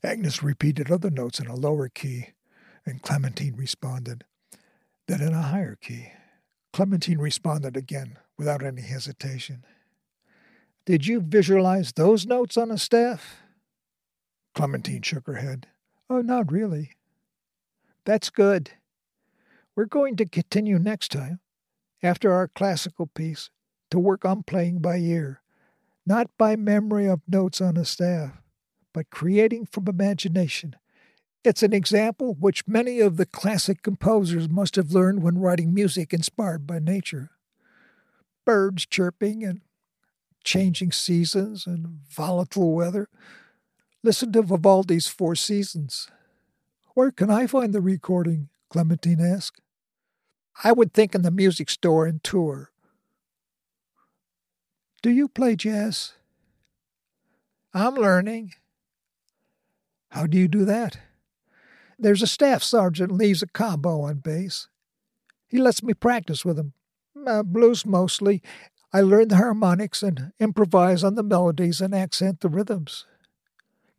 [0.03, 2.28] Agnes repeated other notes in a lower key,
[2.86, 4.24] and Clementine responded.
[5.07, 6.12] Then in a higher key.
[6.72, 9.64] Clementine responded again, without any hesitation.
[10.86, 13.36] Did you visualize those notes on a staff?
[14.55, 15.66] Clementine shook her head.
[16.09, 16.92] Oh, not really.
[18.05, 18.70] That's good.
[19.76, 21.40] We're going to continue next time,
[22.03, 23.51] after our classical piece,
[23.91, 25.43] to work on playing by ear,
[26.07, 28.32] not by memory of notes on a staff,
[28.93, 30.76] but creating from imagination.
[31.43, 36.12] It's an example which many of the classic composers must have learned when writing music
[36.12, 37.30] inspired by nature.
[38.45, 39.61] Birds chirping and
[40.45, 43.09] changing seasons and volatile weather.
[44.03, 46.09] Listen to Vivaldi's Four Seasons.
[46.95, 48.49] Where can I find the recording?
[48.68, 49.61] Clementine asked.
[50.62, 52.68] I would think in the music store in Tours.
[55.03, 56.12] Do you play jazz?
[57.72, 58.53] I'm learning.
[60.11, 60.98] How do you do that?
[61.98, 64.68] There's a staff sergeant leaves a combo on bass.
[65.48, 66.74] He lets me practice with him.
[67.26, 68.42] Uh, blues mostly.
[68.92, 73.07] I learn the harmonics and improvise on the melodies and accent the rhythms.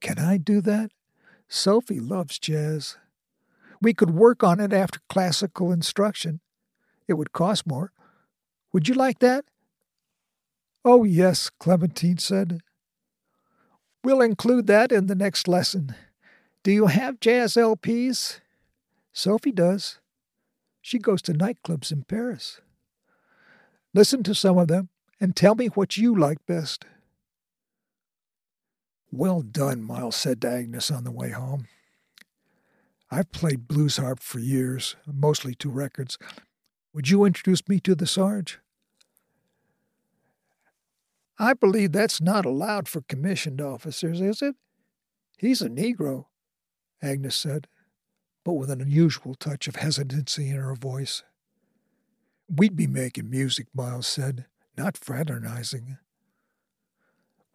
[0.02, 0.92] Can I do that?
[1.48, 2.98] Sophie loves jazz.
[3.82, 6.42] We could work on it after classical instruction.
[7.08, 7.92] It would cost more.
[8.74, 9.46] Would you like that?
[10.84, 12.62] Oh, yes, Clementine said.
[14.04, 15.96] We'll include that in the next lesson.
[16.64, 18.40] Do you have jazz LPs?
[19.14, 20.00] Sophie does.
[20.82, 22.62] She goes to nightclubs in Paris.
[23.94, 26.86] Listen to some of them and tell me what you like best.
[29.12, 31.68] Well done, Miles said to Agnes on the way home.
[33.12, 36.18] I've played blues harp for years, mostly two records.
[36.94, 38.60] Would you introduce me to the Sarge?
[41.42, 44.56] I believe that's not allowed for commissioned officers, is it?
[45.40, 46.26] He's a Negro,
[47.02, 47.66] Agnes said,
[48.46, 51.24] but with an unusual touch of hesitancy in her voice.
[52.48, 54.46] We'd be making music, Miles said,
[54.78, 55.98] not fraternizing.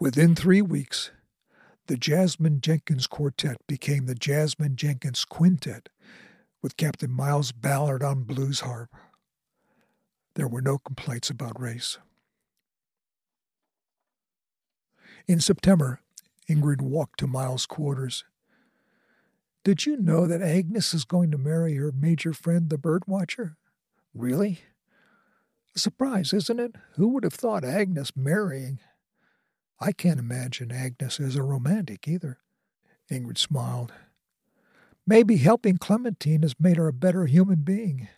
[0.01, 1.13] Within three weeks,
[1.87, 5.91] The Jasmine Jenkins Quartet became the Jasmine Jenkins Quintet,
[6.61, 8.93] with Captain Miles Ballard on blues harp.
[10.35, 11.99] There were no complaints about race.
[15.29, 16.01] In September,
[16.49, 18.25] Ingrid walked to Miles' quarters.
[19.65, 23.57] Did you know that Agnes is going to marry her major friend, the birdwatcher?
[24.15, 24.61] Really?
[25.75, 26.77] A surprise, isn't it?
[26.95, 28.79] Who would have thought Agnes marrying?
[29.81, 32.39] I can't imagine Agnes as a romantic either.
[33.11, 33.93] Ingrid smiled.
[35.05, 38.09] Maybe helping Clementine has made her a better human being.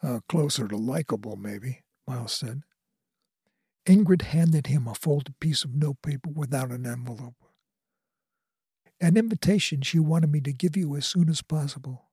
[0.00, 2.62] Uh, closer to likable, maybe, Miles said.
[3.86, 7.36] Ingrid handed him a folded piece of notepaper without an envelope.
[9.00, 12.06] An invitation she wanted me to give you as soon as possible.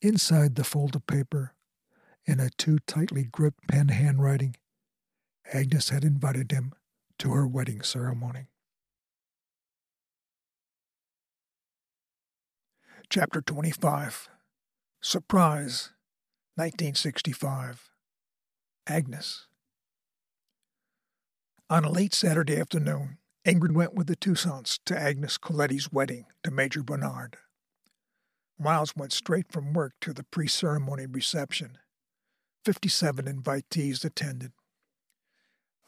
[0.00, 1.54] Inside the folded paper,
[2.26, 4.56] in a too tightly gripped pen handwriting,
[5.52, 6.72] Agnes had invited him
[7.18, 8.48] to her wedding ceremony.
[13.08, 14.28] Chapter 25
[15.00, 15.90] Surprise
[16.56, 17.90] 1965
[18.86, 19.46] Agnes
[21.72, 23.16] on a late Saturday afternoon,
[23.46, 27.38] Ingrid went with the Toussaints to Agnes Coletti's wedding to Major Bernard.
[28.58, 31.78] Miles went straight from work to the pre ceremony reception.
[32.62, 34.52] Fifty seven invitees attended.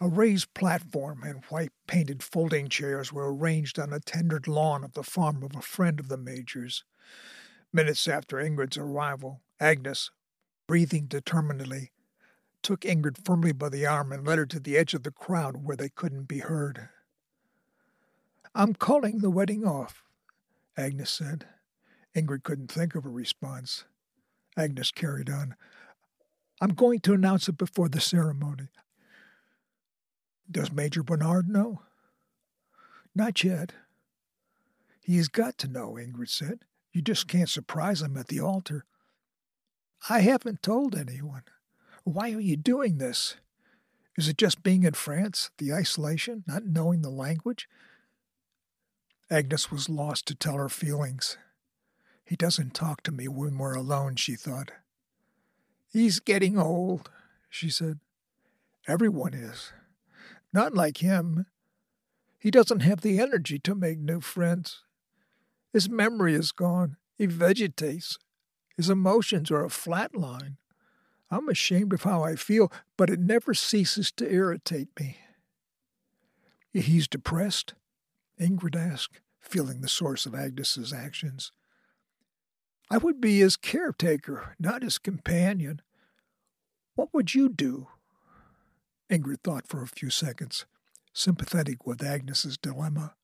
[0.01, 4.95] A raised platform and white painted folding chairs were arranged on a tendered lawn of
[4.95, 6.83] the farm of a friend of the Major's.
[7.75, 10.11] Minutes after Ingrid's arrival, Agnes,
[10.67, 11.93] breathing determinedly,
[12.65, 15.65] took Ingrid firmly by the arm and led her to the edge of the crowd
[15.65, 16.89] where they couldn't be heard.
[18.55, 20.03] I'm calling the wedding off,
[20.77, 21.47] Agnes said.
[22.17, 23.85] Ingrid couldn't think of a response.
[24.57, 25.57] Agnes carried on.
[26.61, 28.69] I'm going to announce it before the ceremony.
[30.51, 31.83] Does Major Bernard know?
[33.15, 33.73] Not yet.
[35.01, 36.61] He has got to know, Ingrid said.
[36.93, 38.85] You just can't surprise him at the altar.
[40.09, 41.43] I haven't told anyone.
[42.05, 43.37] Why are you doing this?
[44.17, 47.69] Is it just being in France, the isolation, not knowing the language?
[49.31, 51.39] Agnes was lost to tell her feelings.
[52.25, 54.71] He doesn't talk to me when we're alone, she thought.
[55.91, 57.11] He's getting old,
[57.49, 58.01] she said.
[58.87, 59.73] Everyone is.
[60.53, 61.47] Not like him.
[62.39, 64.83] He doesn't have the energy to make new friends.
[65.73, 66.97] His memory is gone.
[67.17, 68.19] He vegetates.
[68.77, 70.59] His emotions are a flat line.
[71.31, 75.19] I'm ashamed of how I feel, but it never ceases to irritate me.
[76.73, 77.75] He's depressed?
[78.41, 81.53] Ingrid asked, feeling the source of Agnes's actions.
[82.91, 85.81] I would be his caretaker, not his companion.
[86.95, 87.89] What would you do?
[89.11, 90.67] Ingrid thought for a few seconds,
[91.13, 93.15] sympathetic with Agnes's dilemma.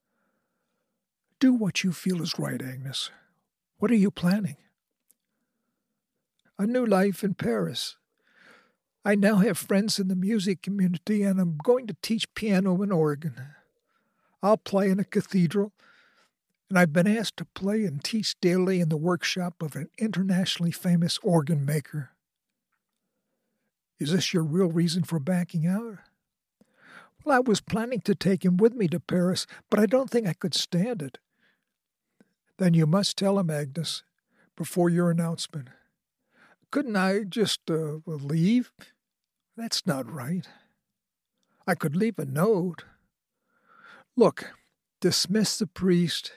[1.38, 3.10] Do what you feel is right, Agnes.
[3.78, 4.56] What are you planning?
[6.60, 7.96] A new life in Paris.
[9.02, 12.92] I now have friends in the music community, and I'm going to teach piano and
[12.92, 13.46] organ.
[14.42, 15.72] I'll play in a cathedral,
[16.68, 20.70] and I've been asked to play and teach daily in the workshop of an internationally
[20.70, 22.10] famous organ maker.
[23.98, 26.00] Is this your real reason for backing out?
[27.24, 30.26] Well, I was planning to take him with me to Paris, but I don't think
[30.26, 31.16] I could stand it.
[32.58, 34.02] Then you must tell him, Agnes,
[34.56, 35.70] before your announcement.
[36.70, 38.72] Couldn't I just uh, leave?
[39.56, 40.46] That's not right.
[41.66, 42.84] I could leave a note.
[44.16, 44.52] Look,
[45.00, 46.32] dismiss the priest,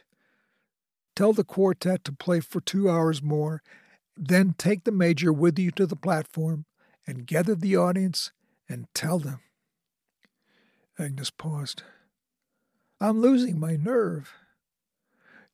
[1.16, 3.62] tell the quartet to play for two hours more,
[4.16, 6.66] then take the major with you to the platform
[7.06, 8.32] and gather the audience
[8.70, 9.40] and tell them.
[10.98, 11.84] Agnes paused.
[13.02, 14.34] I'm losing my nerve.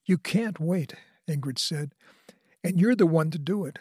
[0.05, 0.93] You can't wait,
[1.27, 1.93] Ingrid said,
[2.63, 3.80] and you're the one to do it.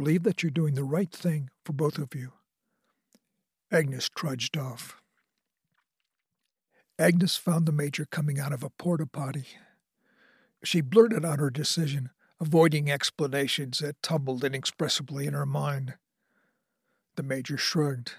[0.00, 2.32] Believe that you're doing the right thing for both of you.
[3.70, 4.96] Agnes trudged off.
[6.98, 9.44] Agnes found the major coming out of a porta potty.
[10.64, 12.08] She blurted out her decision,
[12.40, 15.96] avoiding explanations that tumbled inexpressibly in her mind.
[17.16, 18.12] The major shrugged.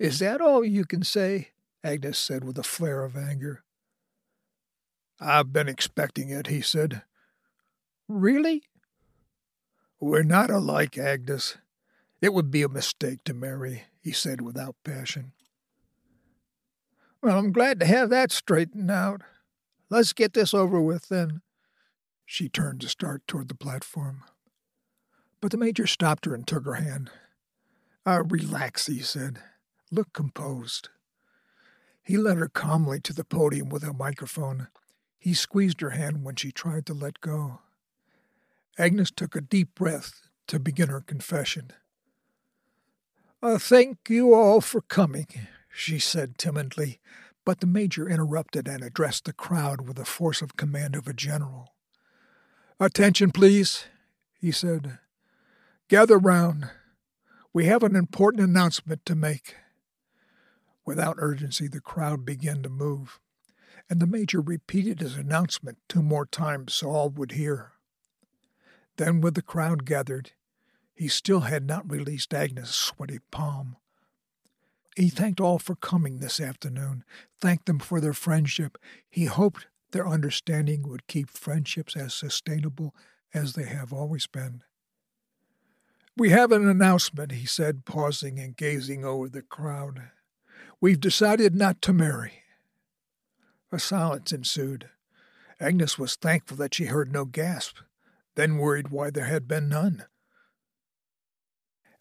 [0.00, 1.50] Is that all you can say?
[1.84, 3.62] Agnes said with a flare of anger.
[5.20, 7.02] I've been expecting it, he said.
[8.08, 8.64] Really?
[10.02, 11.58] We're not alike, Agnes.
[12.20, 15.30] It would be a mistake to marry, he said without passion.
[17.22, 19.20] Well, I'm glad to have that straightened out.
[19.90, 21.40] Let's get this over with then.
[22.26, 24.24] She turned to start toward the platform.
[25.40, 27.08] But the major stopped her and took her hand.
[28.04, 29.38] Uh, relax, he said.
[29.92, 30.88] Look composed.
[32.02, 34.66] He led her calmly to the podium with a microphone.
[35.20, 37.60] He squeezed her hand when she tried to let go.
[38.78, 41.72] Agnes took a deep breath to begin her confession.
[43.42, 45.26] Uh, thank you all for coming,
[45.68, 47.00] she said timidly,
[47.44, 51.12] but the major interrupted and addressed the crowd with the force of command of a
[51.12, 51.74] general.
[52.78, 53.84] Attention, please,
[54.40, 54.98] he said.
[55.88, 56.70] Gather round.
[57.52, 59.56] We have an important announcement to make.
[60.86, 63.20] Without urgency, the crowd began to move,
[63.90, 67.72] and the major repeated his announcement two more times so all would hear.
[68.96, 70.32] Then, with the crowd gathered,
[70.94, 73.76] he still had not released Agnes' sweaty palm.
[74.96, 77.04] He thanked all for coming this afternoon,
[77.40, 78.76] thanked them for their friendship.
[79.08, 82.94] He hoped their understanding would keep friendships as sustainable
[83.32, 84.62] as they have always been.
[86.16, 90.10] We have an announcement, he said, pausing and gazing over the crowd.
[90.80, 92.42] We've decided not to marry.
[93.70, 94.90] A silence ensued.
[95.58, 97.78] Agnes was thankful that she heard no gasp,
[98.34, 100.04] then worried why there had been none.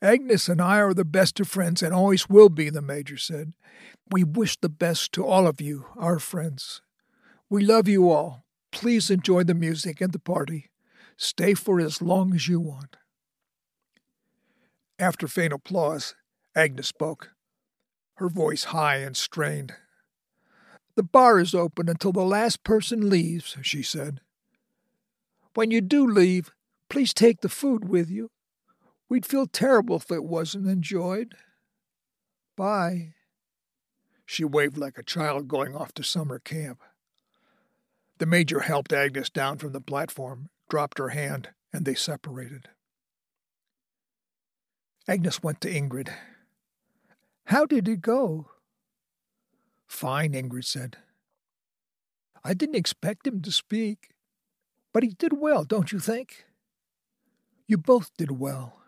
[0.01, 3.53] Agnes and I are the best of friends and always will be, the Major said.
[4.11, 6.81] We wish the best to all of you, our friends.
[7.49, 8.45] We love you all.
[8.71, 10.69] Please enjoy the music and the party.
[11.17, 12.97] Stay for as long as you want.
[14.97, 16.15] After faint applause,
[16.55, 17.31] Agnes spoke
[18.21, 19.73] her voice high and strained.
[20.95, 24.21] The bar is open until the last person leaves, she said.
[25.53, 26.51] When you do leave,
[26.89, 28.29] please take the food with you.
[29.09, 31.35] We'd feel terrible if it wasn't enjoyed.
[32.55, 33.13] Bye.
[34.25, 36.81] She waved like a child going off to summer camp.
[38.19, 42.69] The major helped Agnes down from the platform, dropped her hand, and they separated.
[45.07, 46.09] Agnes went to Ingrid.
[47.45, 48.51] How did it go?
[49.87, 50.97] Fine, Ingrid said.
[52.43, 54.10] I didn't expect him to speak,
[54.93, 56.45] but he did well, don't you think?
[57.67, 58.81] You both did well.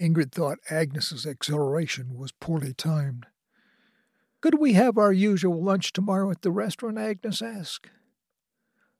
[0.00, 3.26] Ingrid thought Agnes's exhilaration was poorly timed.
[4.40, 6.98] Could we have our usual lunch tomorrow at the restaurant?
[6.98, 7.90] Agnes asked.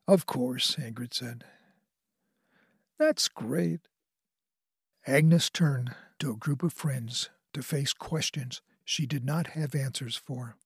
[0.09, 1.45] Of course, Ingrid said.
[2.99, 3.81] That's great.
[5.07, 10.17] Agnes turned to a group of friends to face questions she did not have answers
[10.17, 10.57] for.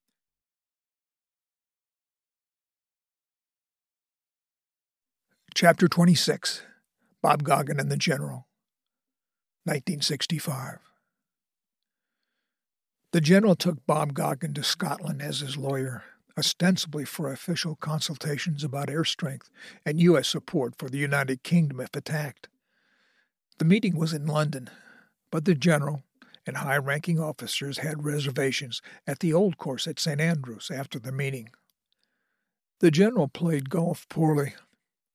[5.63, 6.63] Chapter 26
[7.23, 8.49] Bob Goggin and the General,
[9.63, 10.81] 1965.
[13.13, 16.03] The General took Bob Goggin to Scotland as his lawyer,
[16.37, 19.51] ostensibly for official consultations about air strength
[19.87, 20.27] and U.S.
[20.27, 22.49] support for the United Kingdom if attacked.
[23.59, 24.69] The meeting was in London,
[25.31, 26.03] but the General,
[26.45, 30.21] and high ranking officers had reservations at the old course at St.
[30.21, 31.51] Andrews after the meeting.
[32.81, 34.55] The general played golf poorly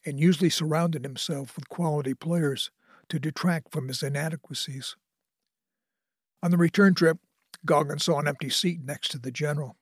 [0.08, 2.72] and usually surrounded himself with quality players
[3.10, 4.96] to detract from his inadequacies.
[6.42, 7.18] On the return trip,
[7.66, 9.76] Goggin saw an empty seat next to the general,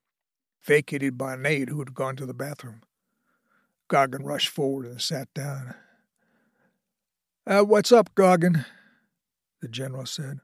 [0.64, 2.82] vacated by an aide who had gone to the bathroom.
[3.88, 5.76] Goggin rushed forward and sat down.
[7.46, 8.66] Uh, what's up, Goggin?
[9.62, 10.40] The general said.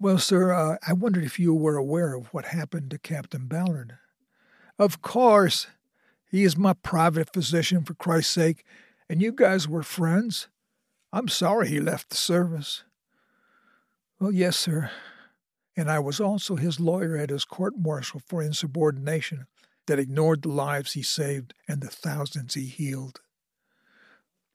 [0.00, 3.98] Well, sir, uh, I wondered if you were aware of what happened to Captain Ballard.
[4.78, 5.66] Of course.
[6.30, 8.64] He is my private physician, for Christ's sake,
[9.08, 10.48] and you guys were friends.
[11.12, 12.84] I'm sorry he left the service.
[14.20, 14.90] Well, yes, sir.
[15.76, 19.46] And I was also his lawyer at his court martial for insubordination
[19.86, 23.20] that ignored the lives he saved and the thousands he healed.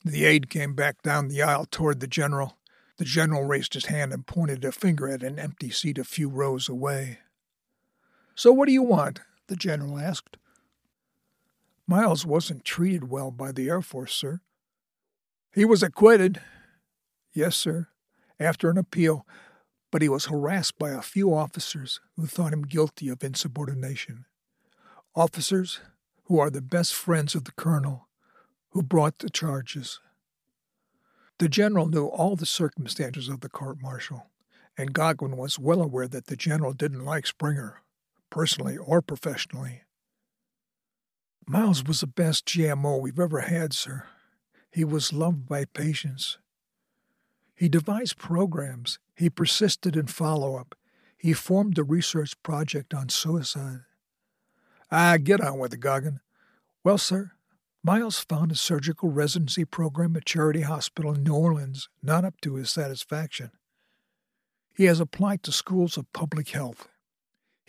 [0.03, 2.57] The aide came back down the aisle toward the general.
[2.97, 6.29] The general raised his hand and pointed a finger at an empty seat a few
[6.29, 7.19] rows away.
[8.35, 9.19] So what do you want?
[9.47, 10.37] the general asked.
[11.89, 14.41] Miles wasn't treated well by the Air Force, sir.
[15.51, 16.39] He was acquitted.
[17.33, 17.87] Yes, sir,
[18.39, 19.25] after an appeal,
[19.91, 24.25] but he was harassed by a few officers who thought him guilty of insubordination.
[25.15, 25.79] Officers
[26.25, 28.07] who are the best friends of the colonel
[28.69, 29.99] who brought the charges.
[31.39, 34.27] The general knew all the circumstances of the court martial,
[34.77, 37.81] and Goggin was well aware that the general didn't like Springer,
[38.29, 39.81] personally or professionally.
[41.51, 44.03] Miles was the best GMO we've ever had, sir.
[44.69, 46.37] He was loved by patients.
[47.55, 48.99] He devised programs.
[49.15, 50.75] He persisted in follow up.
[51.17, 53.79] He formed a research project on suicide.
[54.91, 56.19] Ah, get on with it, Goggin.
[56.83, 57.31] Well, sir,
[57.81, 62.57] Miles found a surgical residency program at Charity Hospital in New Orleans not up to
[62.57, 63.49] his satisfaction.
[64.75, 66.89] He has applied to schools of public health.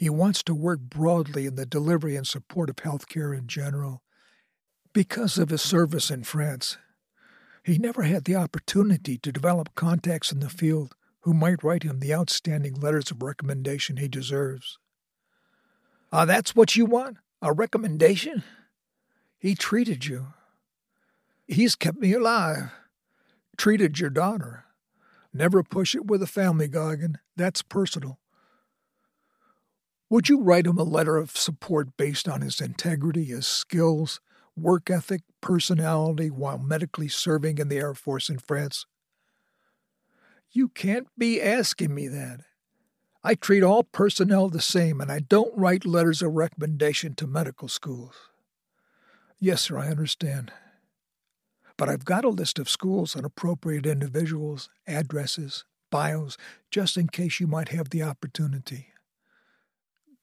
[0.00, 4.00] He wants to work broadly in the delivery and support of healthcare in general.
[4.94, 6.78] Because of his service in France,
[7.62, 12.00] he never had the opportunity to develop contacts in the field who might write him
[12.00, 14.78] the outstanding letters of recommendation he deserves.
[16.10, 17.18] Ah, uh, that's what you want?
[17.42, 18.42] A recommendation?
[19.38, 20.28] He treated you.
[21.46, 22.70] He's kept me alive.
[23.58, 24.64] Treated your daughter.
[25.34, 27.18] Never push it with a family, Goggin.
[27.36, 28.18] That's personal.
[30.10, 34.20] Would you write him a letter of support based on his integrity, his skills,
[34.56, 38.86] work ethic, personality while medically serving in the Air Force in France?
[40.50, 42.40] You can't be asking me that.
[43.22, 47.68] I treat all personnel the same, and I don't write letters of recommendation to medical
[47.68, 48.14] schools.
[49.38, 50.52] Yes, sir, I understand.
[51.76, 56.36] But I've got a list of schools and appropriate individuals, addresses, bios,
[56.68, 58.89] just in case you might have the opportunity.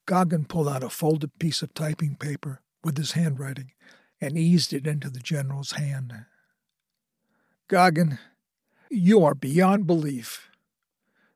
[0.08, 3.72] Goggin pulled out a folded piece of typing paper with his handwriting
[4.22, 6.24] and eased it into the general's hand.
[7.68, 8.18] Goggin,
[8.90, 10.48] you are beyond belief.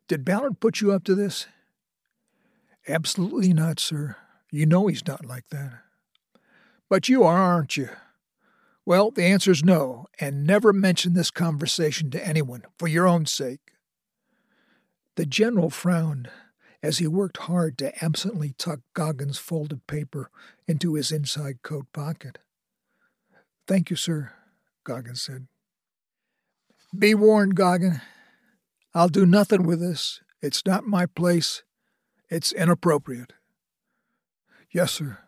[0.08, 1.46] Did Ballard put you up to this?
[2.88, 4.16] Absolutely not, sir.
[4.50, 5.80] You know he's not like that.
[6.88, 7.90] But you are, aren't you?
[8.86, 13.26] Well, the answer is no, and never mention this conversation to anyone, for your own
[13.26, 13.74] sake.
[15.16, 16.30] The general frowned
[16.82, 20.30] as he worked hard to absently tuck Goggin's folded paper
[20.66, 22.38] into his inside coat pocket.
[23.68, 24.32] Thank you, sir,
[24.84, 25.46] Goggin said.
[26.96, 28.00] Be warned, Goggin.
[28.94, 30.20] I'll do nothing with this.
[30.42, 31.62] It's not my place.
[32.28, 33.32] It's inappropriate.
[34.70, 35.18] Yes, sir.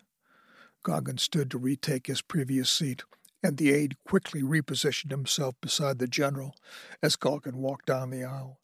[0.83, 3.05] Goggin stood to retake his previous seat,
[3.43, 6.57] and the aide quickly repositioned himself beside the general
[7.03, 8.59] as Goggin walked down the aisle.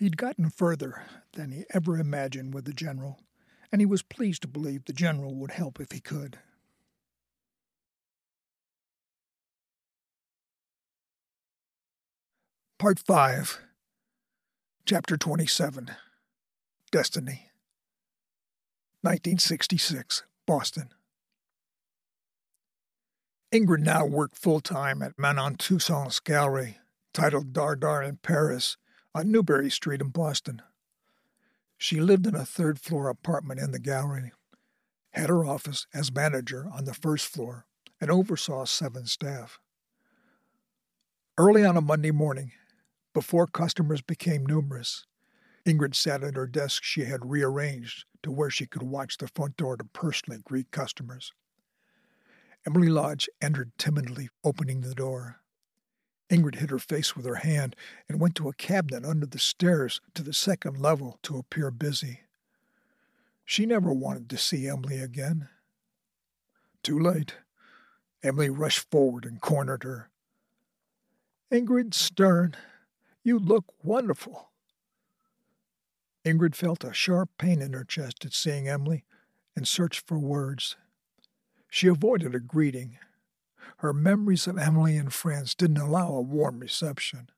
[0.00, 1.02] He'd gotten further
[1.34, 3.20] than he ever imagined with the general,
[3.70, 6.38] and he was pleased to believe the general would help if he could.
[12.78, 13.60] Part 5,
[14.86, 15.90] Chapter 27
[16.90, 17.50] Destiny
[19.02, 20.88] 1966, Boston.
[23.52, 26.78] Ingrid now worked full time at Manon Toussaint's gallery,
[27.12, 28.78] titled Dardar in Paris,
[29.14, 30.62] on Newbury Street in Boston.
[31.76, 34.32] She lived in a third floor apartment in the gallery,
[35.12, 37.66] had her office as manager on the first floor,
[38.00, 39.58] and oversaw seven staff.
[41.36, 42.52] Early on a Monday morning,
[43.12, 45.06] before customers became numerous,
[45.66, 49.56] Ingrid sat at her desk she had rearranged to where she could watch the front
[49.56, 51.32] door to personally greet customers.
[52.66, 55.40] Emily Lodge entered timidly, opening the door.
[56.30, 57.74] Ingrid hid her face with her hand
[58.08, 62.20] and went to a cabinet under the stairs to the second level to appear busy.
[63.44, 65.48] She never wanted to see Emily again.
[66.84, 67.34] Too late.
[68.22, 70.08] Emily rushed forward and cornered her.
[71.50, 72.54] Ingrid Stern,
[73.24, 74.50] you look wonderful.
[76.24, 79.04] Ingrid felt a sharp pain in her chest at seeing Emily
[79.56, 80.76] and searched for words.
[81.68, 82.98] She avoided a greeting
[83.78, 87.30] her memories of Emily in France didn't allow a warm reception.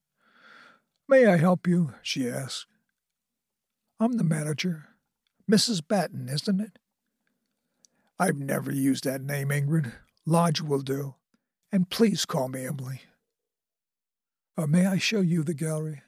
[1.09, 1.95] May I help you?
[2.03, 2.66] she asked.
[4.01, 4.89] I'm the manager.
[5.51, 5.87] Mrs.
[5.87, 6.78] Batten, isn't it?
[8.18, 9.93] I've never used that name, Ingrid.
[10.24, 11.14] Lodge will do.
[11.70, 13.03] And please call me Emily.
[14.57, 16.03] Uh, may I show you the gallery?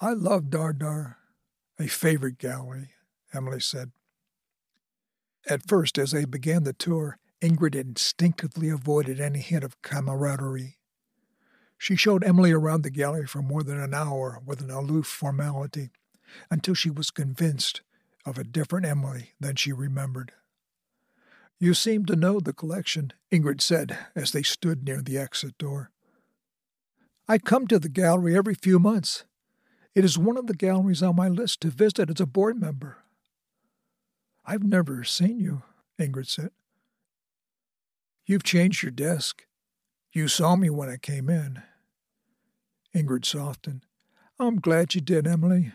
[0.00, 1.16] I love Dardar,
[1.80, 2.90] a favorite gallery,
[3.34, 3.92] Emily said.
[5.48, 10.78] At first, as they began the tour, Ingrid instinctively avoided any hint of camaraderie.
[11.78, 15.90] She showed Emily around the gallery for more than an hour with an aloof formality
[16.50, 17.82] until she was convinced
[18.24, 20.32] of a different Emily than she remembered.
[21.58, 25.90] You seem to know the collection, Ingrid said as they stood near the exit door.
[27.28, 29.24] I come to the gallery every few months.
[29.94, 32.98] It is one of the galleries on my list to visit as a board member.
[34.44, 35.62] I've never seen you,
[35.98, 36.50] Ingrid said.
[38.26, 39.46] You've changed your desk.
[40.12, 41.62] You saw me when I came in.
[42.92, 43.82] Ingrid softened.
[44.40, 45.72] I'm glad you did, Emily.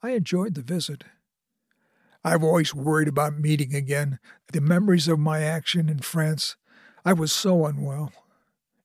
[0.00, 1.02] I enjoyed the visit.
[2.22, 4.20] I've always worried about meeting again.
[4.52, 6.56] The memories of my action in France.
[7.04, 8.12] I was so unwell.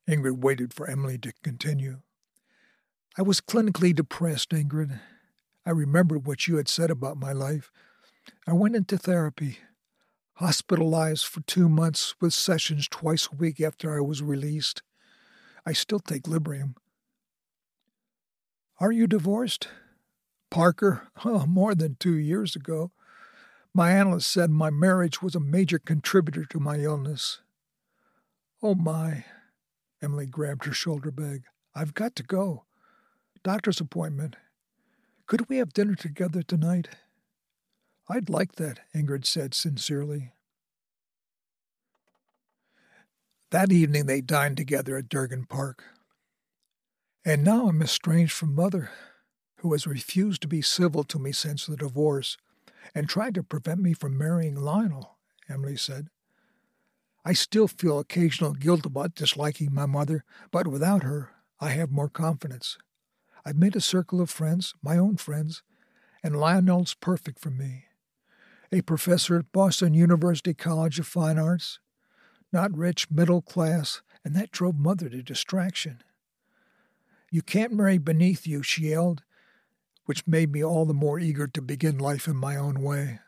[0.10, 2.00] Ingrid waited for Emily to continue.
[3.18, 5.00] I was clinically depressed, Ingrid.
[5.64, 7.72] I remembered what you had said about my life.
[8.48, 9.60] I went into therapy
[10.40, 14.82] hospitalized for two months with sessions twice a week after I was released.
[15.66, 16.76] I still take Librium.
[18.80, 19.68] Are you divorced?
[20.50, 22.92] Parker, oh, more than two years ago.
[23.74, 27.42] My analyst said my marriage was a major contributor to my illness.
[28.64, 29.26] Oh, my.
[30.02, 31.44] Emily grabbed her shoulder bag.
[31.76, 32.64] I've got to go.
[33.44, 34.38] Doctor's appointment.
[35.28, 36.88] Could we have dinner together tonight?
[38.10, 40.32] I'd like that, Ingrid said sincerely.
[43.52, 45.84] That evening they dined together at Durgin Park.
[47.24, 48.90] And now I'm estranged from Mother,
[49.58, 52.38] who has refused to be civil to me since the divorce
[52.96, 56.10] and tried to prevent me from marrying Lionel, Emily said.
[57.24, 62.10] I still feel occasional guilt about disliking my mother, but without her, I have more
[62.10, 62.78] confidence.
[63.46, 65.62] I've made a circle of friends, my own friends,
[66.24, 67.86] and Lionel's perfect for me.
[68.72, 71.80] A professor at Boston University College of Fine Arts,
[72.54, 76.04] not rich, middle class, and that drove Mother to distraction.
[77.32, 79.24] You can't marry beneath you, she yelled,
[80.06, 83.20] which made me all the more eager to begin life in my own way.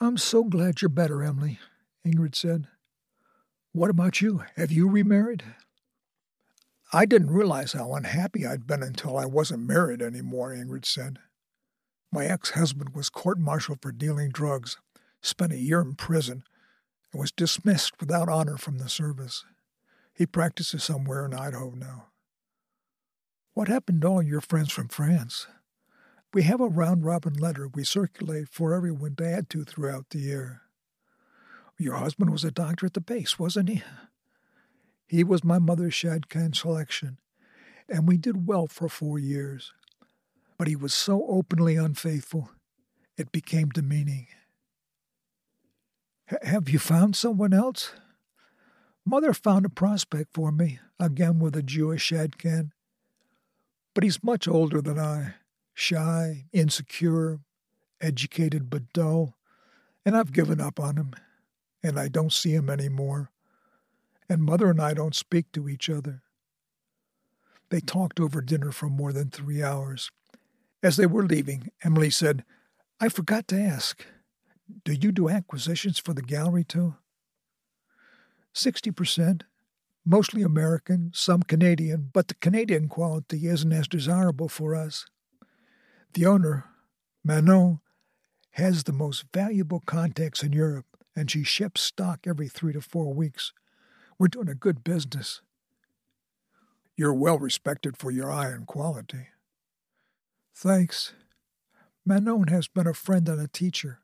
[0.00, 1.58] I'm so glad you're better, Emily,
[2.04, 2.66] Ingrid said.
[3.72, 4.42] What about you?
[4.56, 5.44] Have you remarried?
[6.92, 11.18] I didn't realize how unhappy I'd been until I wasn't married anymore, Ingrid said.
[12.12, 14.76] My ex husband was court martialed for dealing drugs,
[15.22, 16.44] spent a year in prison,
[17.10, 19.46] and was dismissed without honor from the service.
[20.12, 22.08] He practices somewhere in Idaho now.
[23.54, 25.46] What happened to all your friends from France?
[26.34, 30.18] We have a round robin letter we circulate for everyone to add to throughout the
[30.18, 30.62] year.
[31.78, 33.82] Your husband was a doctor at the base, wasn't he?
[35.06, 37.18] He was my mother's Shadchan selection,
[37.88, 39.72] and we did well for four years.
[40.62, 42.50] But he was so openly unfaithful,
[43.16, 44.28] it became demeaning.
[46.40, 47.90] Have you found someone else?
[49.04, 52.70] Mother found a prospect for me, again with a Jewish Shadchan.
[53.92, 55.34] But he's much older than I,
[55.74, 57.40] shy, insecure,
[58.00, 59.34] educated but dull,
[60.06, 61.14] and I've given up on him,
[61.82, 63.32] and I don't see him any more
[64.28, 66.22] and Mother and I don't speak to each other.
[67.70, 70.12] They talked over dinner for more than three hours.
[70.82, 72.44] As they were leaving, Emily said,
[73.00, 74.04] I forgot to ask,
[74.84, 76.96] do you do acquisitions for the gallery too?
[78.54, 79.42] 60%,
[80.04, 85.06] mostly American, some Canadian, but the Canadian quality isn't as desirable for us.
[86.14, 86.66] The owner,
[87.24, 87.80] Manon,
[88.52, 93.14] has the most valuable contacts in Europe, and she ships stock every three to four
[93.14, 93.52] weeks.
[94.18, 95.40] We're doing a good business.
[96.96, 99.28] You're well respected for your iron quality.
[100.54, 101.12] Thanks.
[102.04, 104.00] Manon has been a friend and a teacher.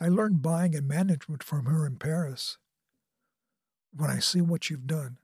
[0.00, 2.58] I learned buying and management from her in Paris.
[3.94, 5.18] When I see what you've done,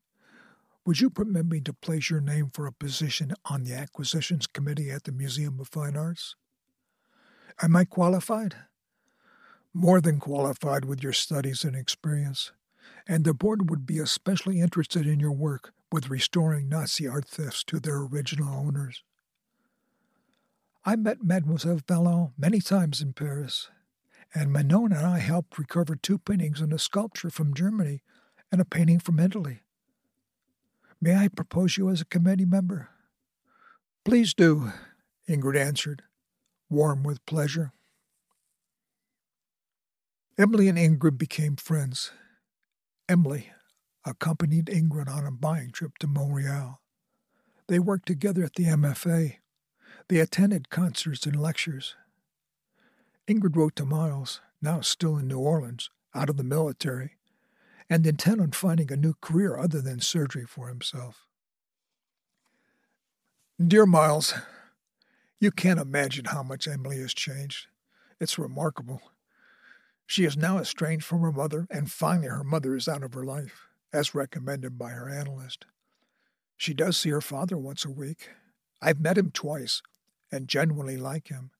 [0.85, 4.91] would you permit me to place your name for a position on the acquisitions committee
[4.91, 6.35] at the Museum of Fine Arts?
[7.63, 8.57] Am I qualified?
[9.75, 12.53] More than qualified with your studies and experience
[13.09, 17.65] and the board would be especially interested in your work with restoring Nazi art thefts
[17.65, 19.03] to their original owners.
[20.89, 23.69] I met Mademoiselle Vallon many times in Paris,
[24.35, 28.01] and Manon and I helped recover two paintings and a sculpture from Germany
[28.51, 29.61] and a painting from Italy.
[30.99, 32.89] May I propose you as a committee member?
[34.03, 34.73] Please do,
[35.29, 36.05] Ingrid answered,
[36.71, 37.73] warm with pleasure.
[40.39, 42.13] Emily and Ingrid became friends,
[43.11, 43.51] Emily
[44.07, 46.81] accompanied Ingrid on a buying trip to Montreal.
[47.67, 49.35] They worked together at the MFA.
[50.09, 51.95] They attended concerts and lectures.
[53.27, 57.17] Ingrid wrote to Miles, now still in New Orleans, out of the military,
[57.91, 61.27] and intent on finding a new career other than surgery for himself.
[63.65, 64.33] Dear Miles,
[65.41, 67.67] you can't imagine how much Emily has changed.
[68.19, 69.03] It's remarkable.
[70.07, 73.25] She is now estranged from her mother, and finally her mother is out of her
[73.25, 75.67] life, as recommended by her analyst.
[76.57, 78.31] She does see her father once a week.
[78.81, 79.83] I've met him twice,
[80.31, 81.51] and genuinely like him.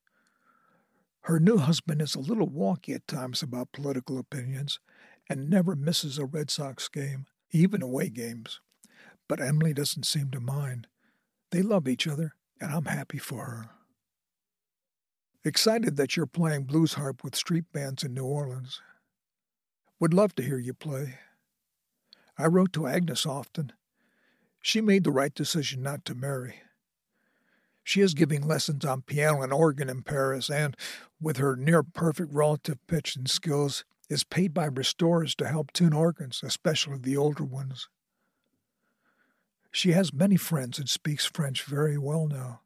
[1.21, 4.79] Her new husband is a little wonky at times about political opinions
[5.29, 8.61] and never misses a Red Sox game, even away games.
[9.27, 10.87] But Emily doesn't seem to mind.
[11.51, 13.69] They love each other, and I'm happy for her.
[15.45, 18.81] Excited that you're playing blues harp with street bands in New Orleans.
[19.99, 21.19] Would love to hear you play.
[22.37, 23.73] I wrote to Agnes often.
[24.61, 26.61] She made the right decision not to marry.
[27.89, 30.77] She is giving lessons on piano and organ in Paris and,
[31.19, 35.93] with her near perfect relative pitch and skills, is paid by restorers to help tune
[35.93, 37.89] organs, especially the older ones.
[39.71, 42.61] She has many friends and speaks French very well now.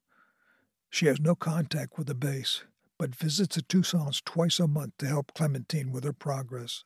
[0.89, 2.65] She has no contact with the base,
[2.99, 6.83] but visits the Toussaints twice a month to help Clementine with her progress.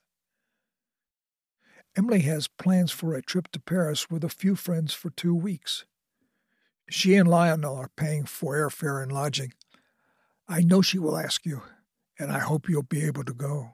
[1.95, 5.85] Emily has plans for a trip to Paris with a few friends for two weeks.
[6.89, 9.53] She and Lionel are paying for airfare and lodging.
[10.47, 11.61] I know she will ask you,
[12.17, 13.73] and I hope you'll be able to go.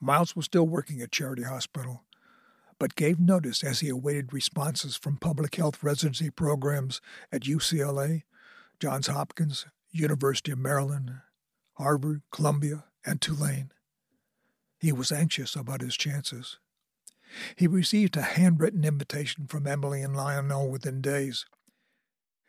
[0.00, 2.04] Miles was still working at Charity Hospital,
[2.78, 7.00] but gave notice as he awaited responses from public health residency programs
[7.32, 8.22] at UCLA,
[8.78, 11.12] Johns Hopkins, University of Maryland,
[11.74, 13.72] Harvard, Columbia, and Tulane.
[14.78, 16.58] He was anxious about his chances.
[17.56, 21.46] He received a handwritten invitation from Emily and Lionel within days.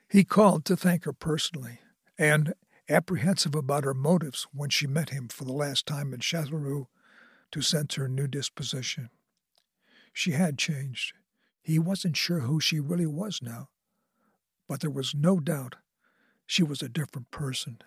[0.09, 1.79] He called to thank her personally,
[2.17, 2.53] and,
[2.87, 6.87] apprehensive about her motives when she met him for the last time in Châteauroux,
[7.51, 9.09] to sense her new disposition.
[10.13, 11.13] She had changed.
[11.61, 13.69] He wasn't sure who she really was now,
[14.67, 15.75] but there was no doubt
[16.45, 17.79] she was a different person.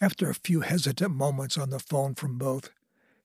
[0.00, 2.70] After a few hesitant moments on the phone from both,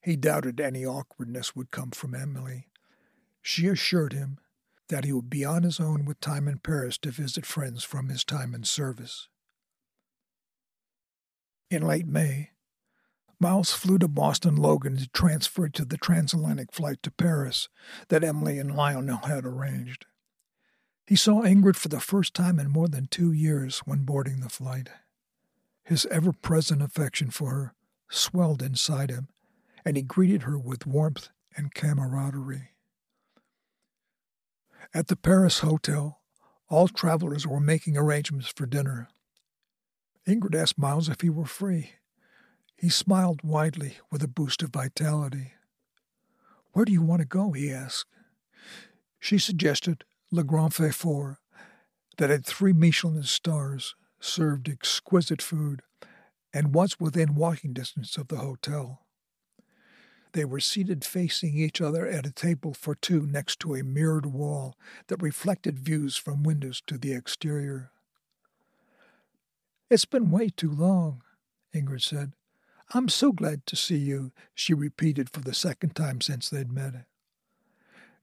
[0.03, 2.67] he doubted any awkwardness would come from Emily.
[3.41, 4.37] She assured him
[4.89, 8.09] that he would be on his own with time in Paris to visit friends from
[8.09, 9.29] his time in service.
[11.71, 12.51] In late May,
[13.39, 17.69] Miles flew to Boston Logan to transfer to the transatlantic flight to Paris
[18.09, 20.05] that Emily and Lionel had arranged.
[21.05, 24.49] He saw Ingrid for the first time in more than two years when boarding the
[24.49, 24.89] flight.
[25.83, 27.73] His ever present affection for her
[28.09, 29.27] swelled inside him
[29.85, 32.71] and he greeted her with warmth and camaraderie.
[34.93, 36.21] At the Paris hotel,
[36.69, 39.09] all travelers were making arrangements for dinner.
[40.27, 41.91] Ingrid asked Miles if he were free.
[42.75, 45.53] He smiled widely with a boost of vitality.
[46.71, 47.51] Where do you want to go?
[47.51, 48.09] he asked.
[49.19, 51.37] She suggested Le Grand Véfour,
[52.17, 55.81] that had three Michelin stars, served exquisite food,
[56.53, 59.01] and was within walking distance of the hotel.
[60.33, 64.25] They were seated facing each other at a table for two next to a mirrored
[64.25, 64.75] wall
[65.07, 67.91] that reflected views from windows to the exterior.
[69.91, 71.21] It's been way too long,
[71.73, 72.33] Ingrid said.
[72.95, 77.05] I'm so glad to see you, she repeated for the second time since they'd met.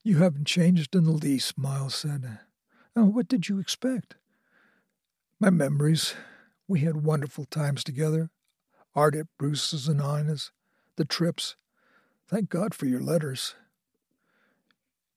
[0.02, 2.40] You haven't changed in the least, Miles said.
[2.96, 4.16] Oh, what did you expect?
[5.38, 6.14] My memories.
[6.66, 8.30] We had wonderful times together.
[8.94, 10.50] Art at Bruce's and Ina's,
[10.96, 11.56] the trips,
[12.30, 13.56] Thank God for your letters.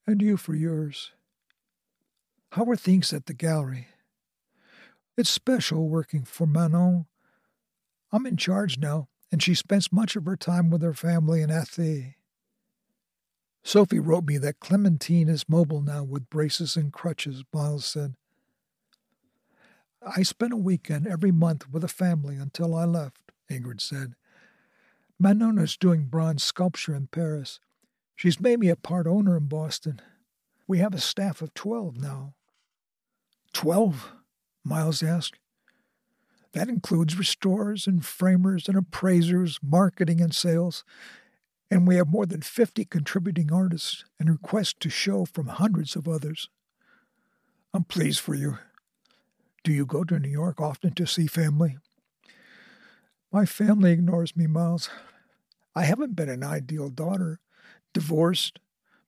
[0.04, 1.12] And you for yours.
[2.50, 3.86] How are things at the gallery?
[5.16, 7.06] It's special working for Manon.
[8.10, 11.50] I'm in charge now, and she spends much of her time with her family in
[11.50, 12.14] Athée.
[13.62, 18.16] Sophie wrote me that Clementine is mobile now with braces and crutches, Miles said.
[20.04, 24.16] I spent a weekend every month with a family until I left, Ingrid said.
[25.18, 27.60] Manon is doing bronze sculpture in Paris.
[28.16, 30.00] She's made me a part owner in Boston.
[30.66, 32.34] We have a staff of 12 now.
[33.52, 34.12] 12?
[34.64, 35.38] Miles asked.
[36.52, 40.84] That includes restorers and framers and appraisers, marketing and sales.
[41.70, 46.08] And we have more than 50 contributing artists and requests to show from hundreds of
[46.08, 46.48] others.
[47.72, 48.58] I'm pleased for you.
[49.64, 51.78] Do you go to New York often to see family?
[53.34, 54.88] My family ignores me, Miles.
[55.74, 57.40] I haven't been an ideal daughter.
[57.92, 58.60] Divorced,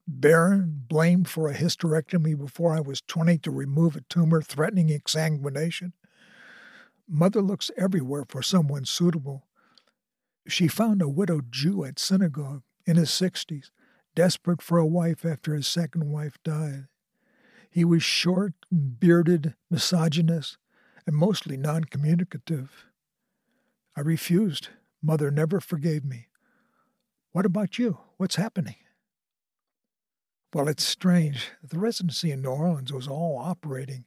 [0.05, 5.93] barren, blamed for a hysterectomy before I was 20 to remove a tumor threatening exsanguination.
[7.09, 9.47] Mother looks everywhere for someone suitable.
[10.49, 13.71] She found a widowed Jew at synagogue in his 60s,
[14.17, 16.89] desperate for a wife after his second wife died.
[17.71, 20.59] He was short, bearded, misogynist,
[21.07, 22.87] and mostly non communicative.
[23.97, 24.69] I refused.
[25.03, 26.29] Mother never forgave me.
[27.33, 27.99] What about you?
[28.19, 28.77] What's happening?
[30.53, 31.51] Well, it's strange.
[31.63, 34.05] The residency in New Orleans was all operating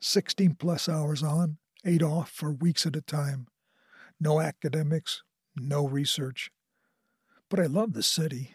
[0.00, 3.48] 16 plus hours on, eight off for weeks at a time.
[4.20, 5.22] No academics,
[5.56, 6.50] no research.
[7.48, 8.54] But I love the city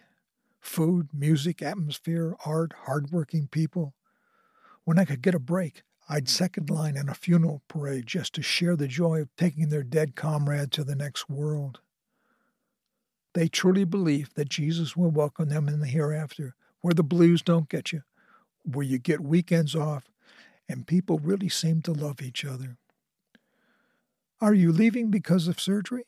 [0.60, 3.94] food, music, atmosphere, art, hardworking people.
[4.86, 8.42] When I could get a break, I'd second line in a funeral parade just to
[8.42, 11.80] share the joy of taking their dead comrade to the next world.
[13.34, 17.70] They truly believe that Jesus will welcome them in the hereafter, where the blues don't
[17.70, 18.04] get you,
[18.64, 20.04] where you get weekends off,
[20.68, 22.78] and people really seem to love each other.
[24.42, 26.06] Are you leaving because of surgery?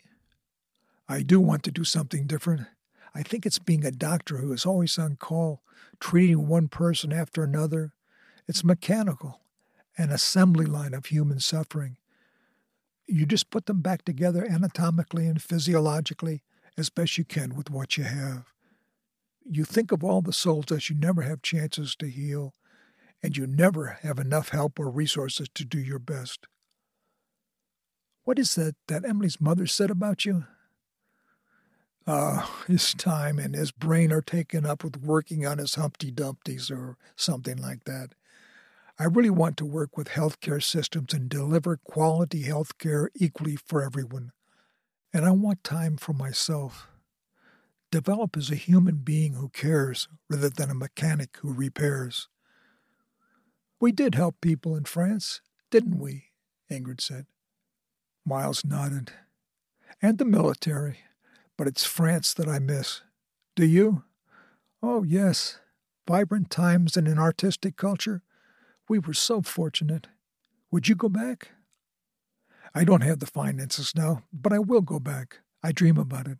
[1.07, 2.67] I do want to do something different.
[3.13, 5.61] I think it's being a doctor who is always on call,
[5.99, 7.93] treating one person after another.
[8.47, 9.39] It's mechanical
[9.97, 11.97] an assembly line of human suffering.
[13.07, 16.41] You just put them back together anatomically and physiologically
[16.77, 18.45] as best you can with what you have.
[19.47, 22.53] You think of all the souls that you never have chances to heal,
[23.21, 26.47] and you never have enough help or resources to do your best.
[28.23, 30.45] What is that that Emily's mother said about you?
[32.07, 36.71] Uh, his time and his brain are taken up with working on his Humpty Dumptys
[36.71, 38.15] or something like that.
[38.97, 44.31] I really want to work with healthcare systems and deliver quality healthcare equally for everyone.
[45.13, 46.87] And I want time for myself.
[47.91, 52.29] Develop as a human being who cares rather than a mechanic who repairs.
[53.81, 56.25] We did help people in France, didn't we?
[56.71, 57.25] Ingrid said.
[58.25, 59.11] Miles nodded.
[60.01, 60.99] And the military.
[61.57, 63.01] But it's France that I miss.
[63.55, 64.03] Do you?
[64.81, 65.59] Oh, yes.
[66.07, 68.21] Vibrant times and an artistic culture.
[68.87, 70.07] We were so fortunate.
[70.71, 71.49] Would you go back?
[72.73, 75.39] I don't have the finances now, but I will go back.
[75.63, 76.37] I dream about it.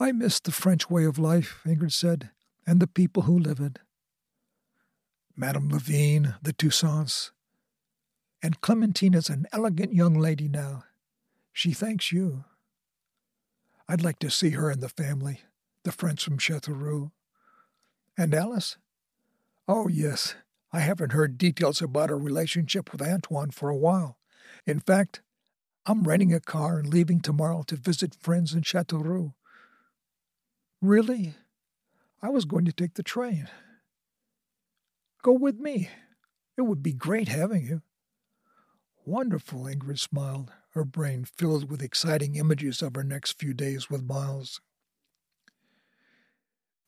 [0.00, 2.30] I miss the French way of life, Ingrid said,
[2.66, 3.78] and the people who live it.
[5.36, 7.32] Madame Levine, the Toussaints.
[8.42, 10.84] And Clementine is an elegant young lady now.
[11.52, 12.44] She thanks you.
[13.86, 15.40] I'd like to see her and the family,
[15.82, 17.10] the friends from Châteauroux.
[18.16, 18.78] And Alice?
[19.68, 20.34] Oh, yes.
[20.72, 24.18] I haven't heard details about her relationship with Antoine for a while.
[24.66, 25.20] In fact,
[25.86, 29.34] I'm renting a car and leaving tomorrow to visit friends in Châteauroux.
[30.80, 31.34] Really?
[32.22, 33.48] I was going to take the train.
[35.22, 35.88] Go with me.
[36.56, 37.82] It would be great having you.
[39.04, 44.04] Wonderful, Ingrid smiled, her brain filled with exciting images of her next few days with
[44.04, 44.60] Miles.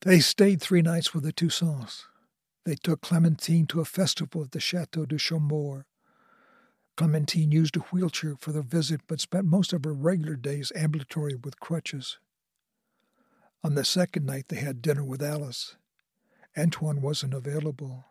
[0.03, 2.07] They stayed three nights with the Toussaints.
[2.65, 5.85] They took Clementine to a festival at the Chateau de Chambord.
[6.97, 11.35] Clementine used a wheelchair for the visit, but spent most of her regular days ambulatory
[11.35, 12.19] with crutches.
[13.65, 15.77] On the second night, they had dinner with Alice.
[16.57, 18.05] Antoine wasn't available.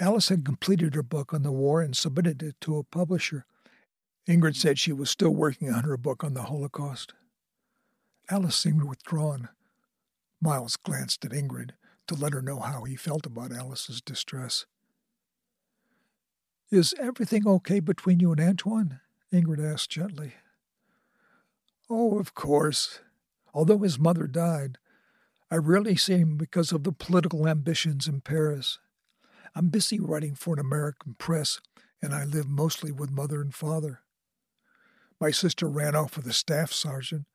[0.00, 3.46] Alice had completed her book on the war and submitted it to a publisher.
[4.28, 7.14] Ingrid said she was still working on her book on the Holocaust.
[8.28, 9.48] Alice seemed withdrawn.
[10.40, 11.70] Miles glanced at Ingrid
[12.06, 14.66] to let her know how he felt about Alice's distress.
[16.70, 19.00] Is everything okay between you and Antoine?
[19.32, 20.34] Ingrid asked gently.
[21.90, 23.00] Oh, of course.
[23.52, 24.78] Although his mother died,
[25.50, 28.78] I rarely see him because of the political ambitions in Paris.
[29.54, 31.60] I'm busy writing for an American press,
[32.02, 34.00] and I live mostly with mother and father.
[35.20, 37.26] My sister ran off with a staff sergeant.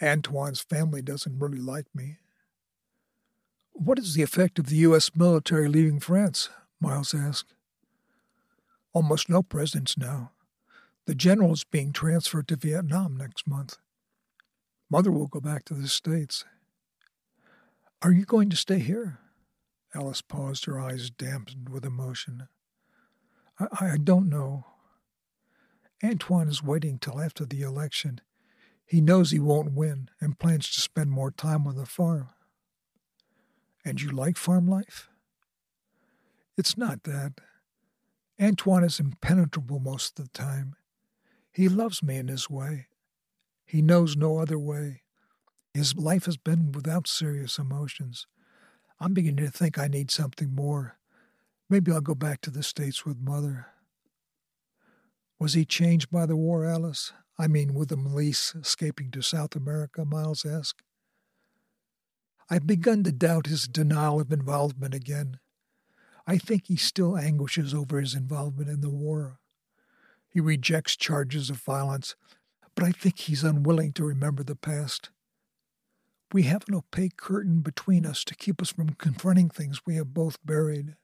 [0.00, 2.18] Antoine's family doesn't really like me.
[3.72, 5.10] What is the effect of the U.S.
[5.16, 6.50] military leaving France?
[6.80, 7.54] Miles asked.
[8.92, 10.32] Almost no presence now.
[11.06, 13.78] The general is being transferred to Vietnam next month.
[14.90, 16.44] Mother will go back to the States.
[18.02, 19.18] Are you going to stay here?
[19.94, 22.48] Alice paused, her eyes dampened with emotion.
[23.58, 24.66] I, I don't know.
[26.04, 28.20] Antoine is waiting till after the election.
[28.84, 32.28] He knows he won't win and plans to spend more time on the farm.
[33.84, 35.08] And you like farm life?
[36.56, 37.40] It's not that.
[38.40, 40.74] Antoine is impenetrable most of the time.
[41.52, 42.86] He loves me in his way.
[43.64, 45.02] He knows no other way.
[45.74, 48.26] His life has been without serious emotions.
[49.00, 50.98] I'm beginning to think I need something more.
[51.68, 53.66] Maybe I'll go back to the States with Mother.
[55.40, 57.12] Was he changed by the war, Alice?
[57.38, 60.82] I mean, with the Milice escaping to South America, Miles asked.
[62.52, 65.38] I've begun to doubt his denial of involvement again.
[66.26, 69.38] I think he still anguishes over his involvement in the war.
[70.28, 72.14] He rejects charges of violence,
[72.74, 75.08] but I think he's unwilling to remember the past.
[76.30, 80.12] We have an opaque curtain between us to keep us from confronting things we have
[80.12, 80.96] both buried.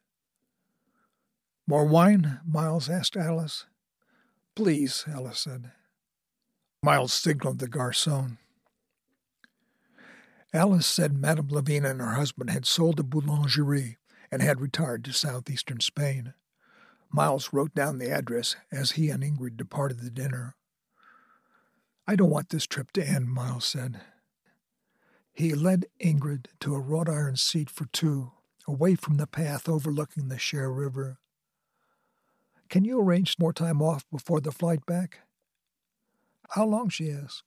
[1.66, 2.40] More wine?
[2.46, 3.64] Miles asked Alice.
[4.54, 5.70] Please, Alice said.
[6.82, 8.36] Miles signaled the garçon.
[10.54, 13.96] Alice said Madame Levine and her husband had sold a boulangerie
[14.30, 16.32] and had retired to southeastern Spain.
[17.10, 20.56] Miles wrote down the address as he and Ingrid departed the dinner.
[22.06, 24.00] I don't want this trip to end, Miles said.
[25.32, 28.32] He led Ingrid to a wrought iron seat for two,
[28.66, 31.18] away from the path overlooking the Cher River.
[32.68, 35.20] Can you arrange more time off before the flight back?
[36.50, 36.88] How long?
[36.88, 37.42] she asked.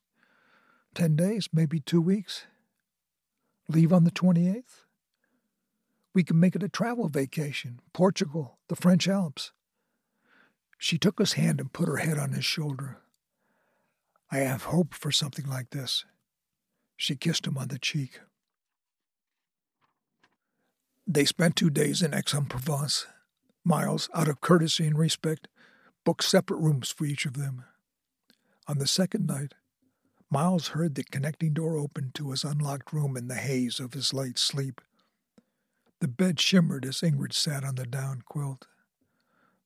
[0.93, 2.45] Ten days, maybe two weeks.
[3.67, 4.85] Leave on the 28th?
[6.13, 9.51] We can make it a travel vacation Portugal, the French Alps.
[10.77, 12.97] She took his hand and put her head on his shoulder.
[14.31, 16.05] I have hope for something like this.
[16.97, 18.19] She kissed him on the cheek.
[21.07, 23.07] They spent two days in Aix-en-Provence.
[23.63, 25.47] Miles, out of courtesy and respect,
[26.03, 27.63] booked separate rooms for each of them.
[28.67, 29.53] On the second night,
[30.33, 34.13] Miles heard the connecting door open to his unlocked room in the haze of his
[34.13, 34.79] light sleep.
[35.99, 38.65] The bed shimmered as Ingrid sat on the down quilt.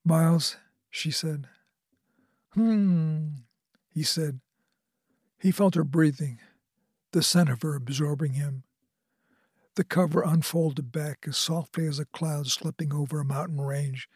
[0.03, 0.57] Miles,
[0.89, 1.47] she said.
[2.53, 3.27] Hmm,
[3.93, 4.39] he said.
[5.39, 6.39] He felt her breathing,
[7.11, 8.63] the scent of her absorbing him.
[9.75, 14.09] The cover unfolded back as softly as a cloud slipping over a mountain range,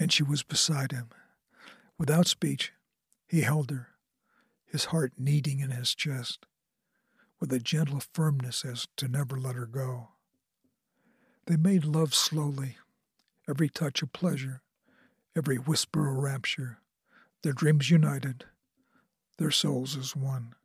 [0.00, 1.10] and she was beside him.
[1.98, 2.72] Without speech,
[3.28, 3.93] he held her,
[4.74, 6.46] his heart kneading in his chest,
[7.38, 10.08] with a gentle firmness as to never let her go.
[11.46, 12.78] They made love slowly,
[13.48, 14.62] every touch a pleasure,
[15.36, 16.78] every whisper a rapture,
[17.44, 18.46] their dreams united,
[19.38, 20.56] their souls as one.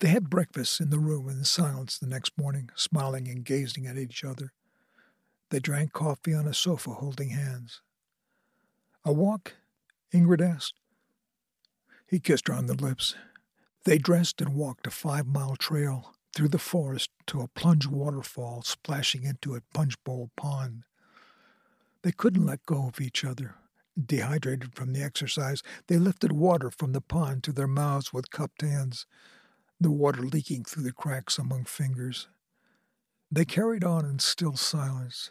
[0.00, 3.96] They had breakfast in the room in silence the next morning, smiling and gazing at
[3.96, 4.52] each other.
[5.50, 7.82] They drank coffee on a sofa, holding hands.
[9.04, 9.54] A walk?
[10.12, 10.80] Ingrid asked.
[12.06, 13.14] He kissed her on the lips.
[13.84, 18.62] They dressed and walked a five mile trail through the forest to a plunge waterfall
[18.62, 20.84] splashing into a punch bowl pond.
[22.02, 23.54] They couldn't let go of each other.
[24.02, 28.62] Dehydrated from the exercise, they lifted water from the pond to their mouths with cupped
[28.62, 29.06] hands
[29.80, 32.28] the water leaking through the cracks among fingers.
[33.30, 35.30] They carried on in still silence,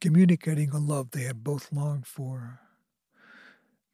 [0.00, 2.60] communicating a love they had both longed for.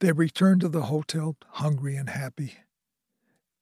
[0.00, 2.54] They returned to the hotel hungry and happy.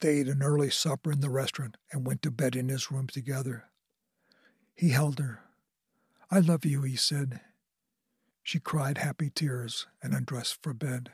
[0.00, 3.08] They ate an early supper in the restaurant and went to bed in his room
[3.08, 3.64] together.
[4.76, 5.40] He held her.
[6.30, 7.40] I love you, he said.
[8.44, 11.10] She cried happy tears and undressed for bed.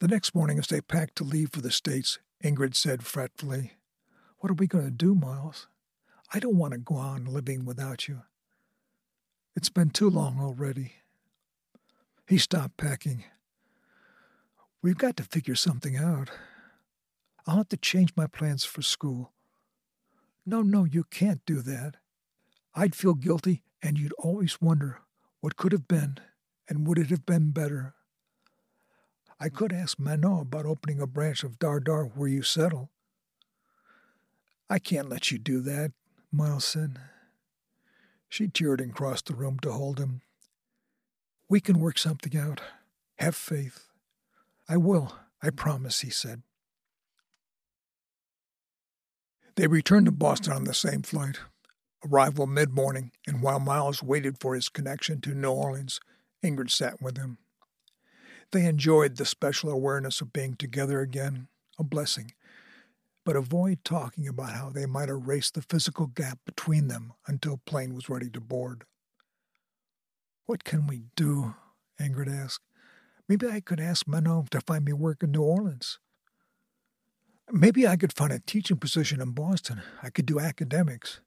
[0.00, 3.74] The next morning, as they packed to leave for the States, Ingrid said fretfully,
[4.38, 5.68] What are we going to do, Miles?
[6.34, 8.22] I don't want to go on living without you.
[9.54, 10.94] It's been too long already.
[12.26, 13.24] He stopped packing.
[14.86, 16.30] We've got to figure something out.
[17.44, 19.32] I'll have to change my plans for school.
[20.46, 21.96] No, no, you can't do that.
[22.72, 25.00] I'd feel guilty, and you'd always wonder
[25.40, 26.18] what could have been,
[26.68, 27.94] and would it have been better.
[29.40, 32.90] I could ask Manon about opening a branch of Dardar where you settle.
[34.70, 35.90] I can't let you do that,
[36.30, 37.00] Miles said.
[38.28, 40.20] She teared and crossed the room to hold him.
[41.48, 42.60] We can work something out.
[43.18, 43.85] Have faith.
[44.68, 46.42] I will, I promise, he said.
[49.54, 51.38] They returned to Boston on the same flight,
[52.04, 56.00] arrival mid morning, and while Miles waited for his connection to New Orleans,
[56.44, 57.38] Ingrid sat with him.
[58.52, 61.48] They enjoyed the special awareness of being together again,
[61.78, 62.32] a blessing,
[63.24, 67.94] but avoid talking about how they might erase the physical gap between them until plane
[67.94, 68.84] was ready to board.
[70.44, 71.54] What can we do?
[72.00, 72.65] Ingrid asked.
[73.28, 75.98] Maybe I could ask Manon to find me work in New Orleans.
[77.50, 79.82] Maybe I could find a teaching position in Boston.
[80.02, 81.20] I could do academics.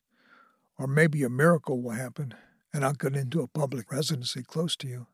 [0.77, 2.33] Or maybe a miracle will happen
[2.73, 5.07] and I'll get into a public residency close to you.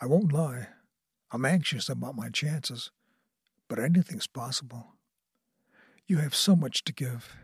[0.00, 0.68] I won't lie.
[1.30, 2.90] I'm anxious about my chances,
[3.68, 4.94] but anything's possible.
[6.06, 7.36] You have so much to give.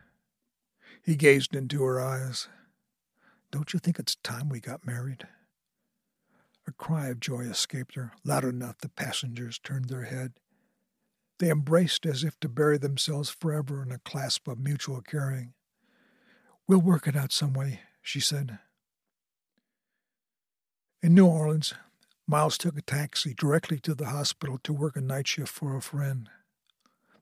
[1.02, 2.48] He gazed into her eyes.
[3.50, 5.26] Don't you think it's time we got married?
[6.68, 10.34] A cry of joy escaped her, loud enough the passengers turned their head.
[11.38, 15.54] They embraced as if to bury themselves forever in a clasp of mutual caring.
[16.66, 18.58] We'll work it out some way, she said.
[21.02, 21.72] In New Orleans,
[22.26, 25.80] Miles took a taxi directly to the hospital to work a night shift for a
[25.80, 26.28] friend.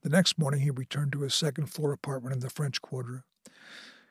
[0.02, 3.23] The next morning, he returned to his second floor apartment in the French Quarter.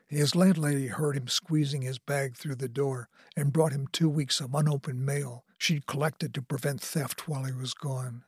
[0.08, 4.40] His landlady heard him squeezing his bag through the door and brought him two weeks
[4.40, 8.22] of unopened mail she'd collected to prevent theft while he was gone.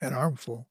[0.00, 0.66] An armful.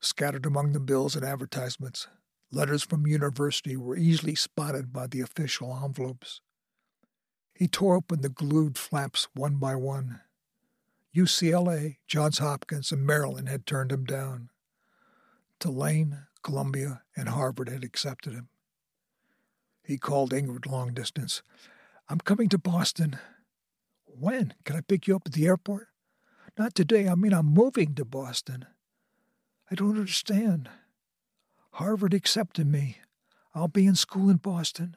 [0.00, 2.08] Scattered among the bills and advertisements,
[2.50, 6.40] letters from university were easily spotted by the official envelopes.
[7.54, 10.20] He tore open the glued flaps one by one.
[11.14, 14.50] UCLA, Johns Hopkins, and Maryland had turned him down.
[15.58, 18.48] Tulane, Columbia, and Harvard had accepted him.
[19.88, 21.40] He called Ingrid long distance.
[22.10, 23.18] I'm coming to Boston.
[24.04, 24.52] When?
[24.66, 25.88] Can I pick you up at the airport?
[26.58, 27.08] Not today.
[27.08, 28.66] I mean, I'm moving to Boston.
[29.70, 30.68] I don't understand.
[31.70, 32.98] Harvard accepted me.
[33.54, 34.94] I'll be in school in Boston.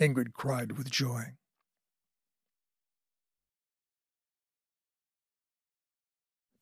[0.00, 1.32] Ingrid cried with joy.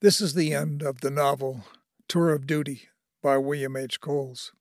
[0.00, 1.66] This is the end of the novel
[2.08, 2.88] Tour of Duty
[3.22, 4.00] by William H.
[4.00, 4.52] Coles.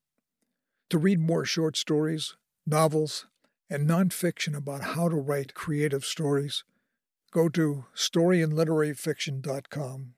[0.89, 2.35] To read more short stories,
[2.65, 3.25] novels,
[3.69, 6.63] and nonfiction about how to write creative stories,
[7.31, 10.13] go to storyandliteraryfiction.com.